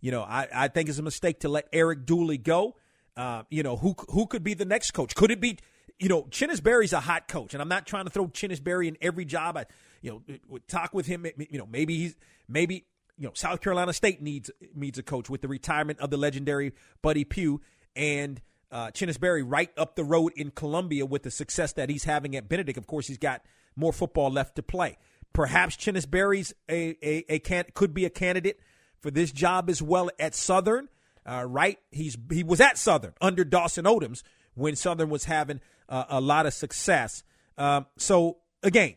You 0.00 0.10
know, 0.10 0.22
I, 0.22 0.48
I 0.52 0.68
think 0.68 0.88
it's 0.88 0.98
a 0.98 1.02
mistake 1.02 1.40
to 1.40 1.48
let 1.48 1.68
Eric 1.72 2.06
Dooley 2.06 2.38
go. 2.38 2.76
Uh, 3.16 3.42
you 3.50 3.62
know, 3.62 3.76
who 3.76 3.94
who 4.10 4.26
could 4.26 4.42
be 4.42 4.54
the 4.54 4.64
next 4.64 4.92
coach? 4.92 5.14
Could 5.14 5.30
it 5.30 5.40
be, 5.40 5.58
you 5.98 6.08
know, 6.08 6.22
Chennis 6.24 6.62
Berry's 6.62 6.92
a 6.92 7.00
hot 7.00 7.28
coach, 7.28 7.54
and 7.54 7.62
I'm 7.62 7.68
not 7.68 7.86
trying 7.86 8.04
to 8.04 8.10
throw 8.10 8.28
Chennis 8.28 8.62
Berry 8.62 8.88
in 8.88 8.96
every 9.00 9.24
job. 9.24 9.56
I, 9.56 9.66
you 10.00 10.22
know, 10.50 10.58
talk 10.68 10.94
with 10.94 11.06
him. 11.06 11.26
You 11.36 11.58
know, 11.58 11.66
maybe 11.66 11.96
he's 11.98 12.16
maybe 12.48 12.86
you 13.18 13.26
know 13.26 13.32
South 13.34 13.60
Carolina 13.60 13.92
State 13.92 14.22
needs 14.22 14.50
needs 14.74 14.98
a 14.98 15.02
coach 15.02 15.28
with 15.28 15.42
the 15.42 15.48
retirement 15.48 16.00
of 16.00 16.10
the 16.10 16.16
legendary 16.16 16.72
Buddy 17.02 17.24
Pough 17.24 17.60
and 17.94 18.40
uh, 18.70 18.90
Berry 19.20 19.42
right 19.42 19.70
up 19.76 19.96
the 19.96 20.04
road 20.04 20.32
in 20.36 20.50
Columbia 20.50 21.06
with 21.06 21.22
the 21.22 21.30
success 21.30 21.72
that 21.74 21.88
he's 21.88 22.04
having 22.04 22.36
at 22.36 22.48
Benedict. 22.48 22.78
Of 22.78 22.86
course, 22.86 23.06
he's 23.06 23.18
got 23.18 23.42
more 23.76 23.92
football 23.92 24.30
left 24.30 24.56
to 24.56 24.62
play. 24.62 24.96
Perhaps 25.32 25.76
Chennis 25.76 26.08
Berry's 26.08 26.52
a, 26.68 26.96
a, 27.02 27.24
a 27.28 27.38
can, 27.38 27.64
could 27.74 27.94
be 27.94 28.04
a 28.04 28.10
candidate 28.10 28.60
for 29.00 29.10
this 29.10 29.30
job 29.32 29.70
as 29.70 29.80
well 29.80 30.10
at 30.18 30.34
Southern. 30.34 30.88
Uh, 31.24 31.44
right, 31.46 31.78
he's 31.90 32.16
he 32.30 32.42
was 32.42 32.60
at 32.60 32.78
Southern 32.78 33.12
under 33.20 33.44
Dawson 33.44 33.84
Odums 33.84 34.22
when 34.54 34.74
Southern 34.74 35.10
was 35.10 35.24
having 35.24 35.60
uh, 35.88 36.04
a 36.08 36.20
lot 36.20 36.46
of 36.46 36.54
success. 36.54 37.22
Um, 37.58 37.86
so 37.98 38.38
again, 38.62 38.94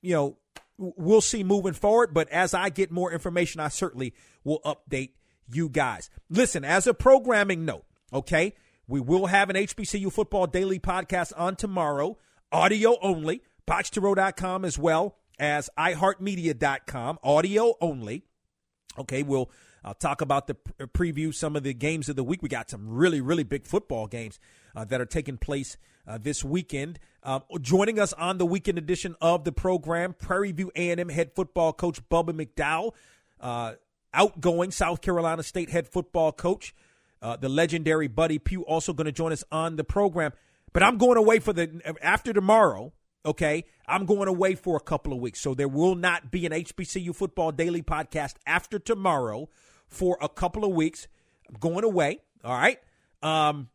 you 0.00 0.14
know, 0.14 0.36
we'll 0.78 1.20
see 1.20 1.44
moving 1.44 1.72
forward. 1.72 2.14
But 2.14 2.28
as 2.30 2.54
I 2.54 2.68
get 2.68 2.90
more 2.90 3.12
information, 3.12 3.60
I 3.60 3.68
certainly 3.68 4.14
will 4.44 4.60
update 4.64 5.10
you 5.52 5.68
guys. 5.68 6.10
Listen, 6.30 6.64
as 6.64 6.86
a 6.86 6.94
programming 6.94 7.64
note, 7.64 7.84
okay, 8.12 8.54
we 8.86 9.00
will 9.00 9.26
have 9.26 9.50
an 9.50 9.56
HBCU 9.56 10.12
Football 10.12 10.46
Daily 10.46 10.78
podcast 10.78 11.32
on 11.36 11.56
tomorrow, 11.56 12.18
audio 12.52 12.96
only, 13.00 13.42
box2row.com 13.66 14.64
as 14.64 14.78
well 14.78 15.16
as 15.38 15.70
iHeartMedia.com, 15.78 17.18
audio 17.22 17.74
only. 17.80 18.24
Okay, 18.98 19.22
we'll 19.22 19.50
I'll 19.84 19.94
talk 19.94 20.20
about 20.22 20.46
the 20.46 20.54
preview 20.94 21.34
some 21.34 21.56
of 21.56 21.62
the 21.62 21.74
games 21.74 22.08
of 22.08 22.16
the 22.16 22.24
week. 22.24 22.42
We 22.42 22.48
got 22.48 22.70
some 22.70 22.88
really, 22.88 23.20
really 23.20 23.42
big 23.42 23.66
football 23.66 24.06
games 24.06 24.38
uh, 24.74 24.84
that 24.86 25.00
are 25.00 25.06
taking 25.06 25.36
place 25.36 25.76
uh, 26.06 26.18
this 26.18 26.42
weekend. 26.42 26.98
Um, 27.22 27.42
joining 27.60 27.98
us 27.98 28.12
on 28.14 28.38
the 28.38 28.46
weekend 28.46 28.78
edition 28.78 29.14
of 29.20 29.44
the 29.44 29.52
program, 29.52 30.14
Prairie 30.14 30.52
View 30.52 30.70
A&M 30.74 31.08
head 31.10 31.32
football 31.34 31.72
coach 31.72 32.06
Bubba 32.08 32.30
McDowell, 32.30 32.92
uh, 33.40 33.74
outgoing 34.14 34.70
South 34.70 35.02
Carolina 35.02 35.42
State 35.42 35.70
head 35.70 35.86
football 35.86 36.32
coach, 36.32 36.74
uh, 37.24 37.36
the 37.36 37.48
legendary 37.48 38.06
Buddy 38.06 38.38
Pough, 38.38 38.62
also 38.62 38.92
going 38.92 39.06
to 39.06 39.12
join 39.12 39.32
us 39.32 39.42
on 39.50 39.76
the 39.76 39.82
program. 39.82 40.32
But 40.74 40.82
I'm 40.82 40.98
going 40.98 41.16
away 41.16 41.38
for 41.38 41.54
the 41.54 41.80
after 42.02 42.32
tomorrow. 42.32 42.92
Okay, 43.26 43.64
I'm 43.88 44.04
going 44.04 44.28
away 44.28 44.54
for 44.54 44.76
a 44.76 44.80
couple 44.80 45.14
of 45.14 45.18
weeks, 45.18 45.40
so 45.40 45.54
there 45.54 45.66
will 45.66 45.94
not 45.94 46.30
be 46.30 46.44
an 46.44 46.52
HBCU 46.52 47.16
football 47.16 47.50
daily 47.50 47.82
podcast 47.82 48.34
after 48.46 48.78
tomorrow 48.78 49.48
for 49.88 50.18
a 50.20 50.28
couple 50.28 50.64
of 50.64 50.72
weeks. 50.72 51.08
I'm 51.48 51.56
going 51.58 51.84
away. 51.84 52.20
All 52.44 52.54
right. 52.54 52.78
Um, 53.22 53.70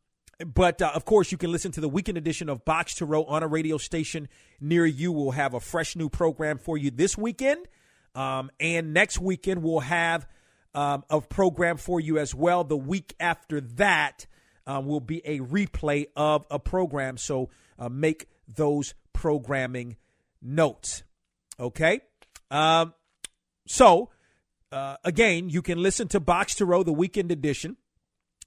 but 0.45 0.83
uh, 0.83 0.91
of 0.93 1.05
course, 1.05 1.31
you 1.31 1.37
can 1.39 1.51
listen 1.51 1.71
to 1.71 1.81
the 1.81 1.89
weekend 1.89 2.19
edition 2.19 2.49
of 2.49 2.63
Box 2.63 2.93
to 2.95 3.05
Row 3.05 3.23
on 3.23 3.41
a 3.41 3.47
radio 3.47 3.77
station 3.77 4.29
near 4.61 4.85
you. 4.85 5.11
We'll 5.11 5.31
have 5.31 5.55
a 5.55 5.59
fresh 5.59 5.95
new 5.95 6.09
program 6.09 6.59
for 6.59 6.77
you 6.77 6.91
this 6.91 7.17
weekend. 7.17 7.67
Um, 8.13 8.51
and 8.59 8.93
next 8.93 9.19
weekend, 9.19 9.63
we'll 9.63 9.79
have 9.79 10.27
um, 10.79 11.03
a 11.09 11.19
program 11.19 11.75
for 11.75 11.99
you 11.99 12.17
as 12.17 12.33
well. 12.33 12.63
The 12.63 12.77
week 12.77 13.13
after 13.19 13.59
that 13.59 14.25
um, 14.65 14.85
will 14.85 15.01
be 15.01 15.21
a 15.25 15.39
replay 15.39 16.07
of 16.15 16.47
a 16.49 16.57
program. 16.57 17.17
So 17.17 17.49
uh, 17.77 17.89
make 17.89 18.27
those 18.47 18.93
programming 19.11 19.97
notes. 20.41 21.03
Okay. 21.59 21.99
Um, 22.49 22.93
so 23.67 24.09
uh, 24.71 24.95
again, 25.03 25.49
you 25.49 25.61
can 25.61 25.83
listen 25.83 26.07
to 26.09 26.21
Box 26.21 26.55
to 26.55 26.65
Row, 26.65 26.83
the 26.83 26.93
weekend 26.93 27.29
edition, 27.29 27.75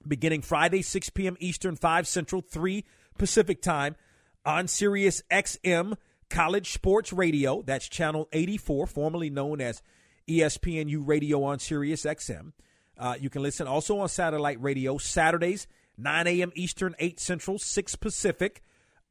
beginning 0.09 0.41
Friday, 0.41 0.81
6 0.81 1.11
p.m. 1.11 1.37
Eastern, 1.39 1.77
5 1.77 2.09
Central, 2.09 2.41
3 2.41 2.83
Pacific 3.19 3.61
time 3.61 3.95
on 4.47 4.69
Sirius 4.69 5.21
XM 5.31 5.99
College 6.31 6.73
Sports 6.73 7.13
Radio. 7.13 7.61
That's 7.61 7.87
channel 7.91 8.27
84, 8.33 8.87
formerly 8.87 9.29
known 9.29 9.61
as 9.61 9.83
ESPNU 10.39 11.07
Radio 11.07 11.43
on 11.45 11.59
Sirius 11.59 12.05
XM. 12.05 12.53
Uh, 12.99 13.15
you 13.19 13.31
can 13.31 13.43
listen 13.43 13.67
also 13.67 13.99
on 13.99 14.09
satellite 14.09 14.63
radio 14.63 14.99
Saturdays, 14.99 15.67
9 15.97 16.27
a.m. 16.27 16.53
Eastern, 16.55 16.95
8 16.99 17.19
Central, 17.19 17.59
6 17.59 17.97
Pacific 17.97 18.63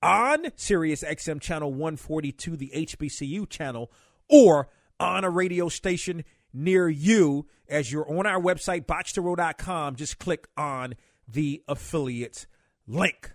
on 0.01 0.47
Sirius 0.55 1.03
XM 1.03 1.39
channel 1.39 1.71
142, 1.71 2.57
the 2.57 2.71
HBCU 2.73 3.49
channel, 3.49 3.91
or 4.29 4.69
on 4.99 5.23
a 5.23 5.29
radio 5.29 5.69
station 5.69 6.23
near 6.53 6.89
you 6.89 7.47
as 7.67 7.91
you're 7.91 8.09
on 8.09 8.25
our 8.25 8.41
website, 8.41 8.85
box2row.com. 8.85 9.95
Just 9.95 10.19
click 10.19 10.47
on 10.57 10.95
the 11.27 11.63
affiliates 11.67 12.47
link. 12.87 13.33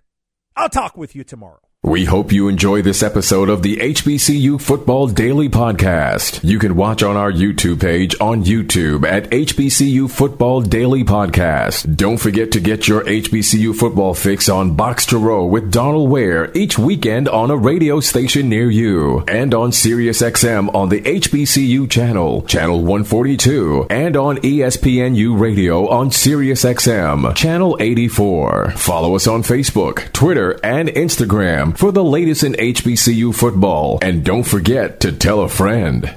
I'll 0.54 0.68
talk 0.68 0.96
with 0.96 1.14
you 1.14 1.24
tomorrow. 1.24 1.65
We 1.86 2.04
hope 2.04 2.32
you 2.32 2.48
enjoy 2.48 2.82
this 2.82 3.00
episode 3.00 3.48
of 3.48 3.62
the 3.62 3.76
HBCU 3.76 4.60
Football 4.60 5.06
Daily 5.06 5.48
Podcast. 5.48 6.42
You 6.42 6.58
can 6.58 6.74
watch 6.74 7.04
on 7.04 7.16
our 7.16 7.30
YouTube 7.30 7.80
page 7.80 8.16
on 8.20 8.42
YouTube 8.42 9.06
at 9.08 9.30
HBCU 9.30 10.10
Football 10.10 10.62
Daily 10.62 11.04
Podcast. 11.04 11.94
Don't 11.94 12.16
forget 12.16 12.50
to 12.50 12.60
get 12.60 12.88
your 12.88 13.04
HBCU 13.04 13.72
football 13.72 14.14
fix 14.14 14.48
on 14.48 14.74
Box 14.74 15.06
to 15.06 15.16
Row 15.18 15.46
with 15.46 15.70
Donal 15.70 16.08
Ware 16.08 16.50
each 16.56 16.76
weekend 16.76 17.28
on 17.28 17.52
a 17.52 17.56
radio 17.56 18.00
station 18.00 18.48
near 18.48 18.68
you 18.68 19.20
and 19.28 19.54
on 19.54 19.70
SiriusXM 19.70 20.74
on 20.74 20.88
the 20.88 21.02
HBCU 21.02 21.88
channel, 21.88 22.42
channel 22.42 22.78
142, 22.78 23.86
and 23.90 24.16
on 24.16 24.38
ESPNU 24.38 25.38
Radio 25.38 25.88
on 25.88 26.10
SiriusXM, 26.10 27.36
channel 27.36 27.76
84. 27.78 28.72
Follow 28.72 29.14
us 29.14 29.28
on 29.28 29.44
Facebook, 29.44 30.12
Twitter, 30.12 30.58
and 30.64 30.88
Instagram 30.88 31.75
for 31.76 31.92
the 31.92 32.04
latest 32.04 32.42
in 32.42 32.54
HBCU 32.54 33.34
football. 33.34 33.98
And 34.02 34.24
don't 34.24 34.44
forget 34.44 35.00
to 35.00 35.12
tell 35.12 35.42
a 35.42 35.48
friend. 35.48 36.16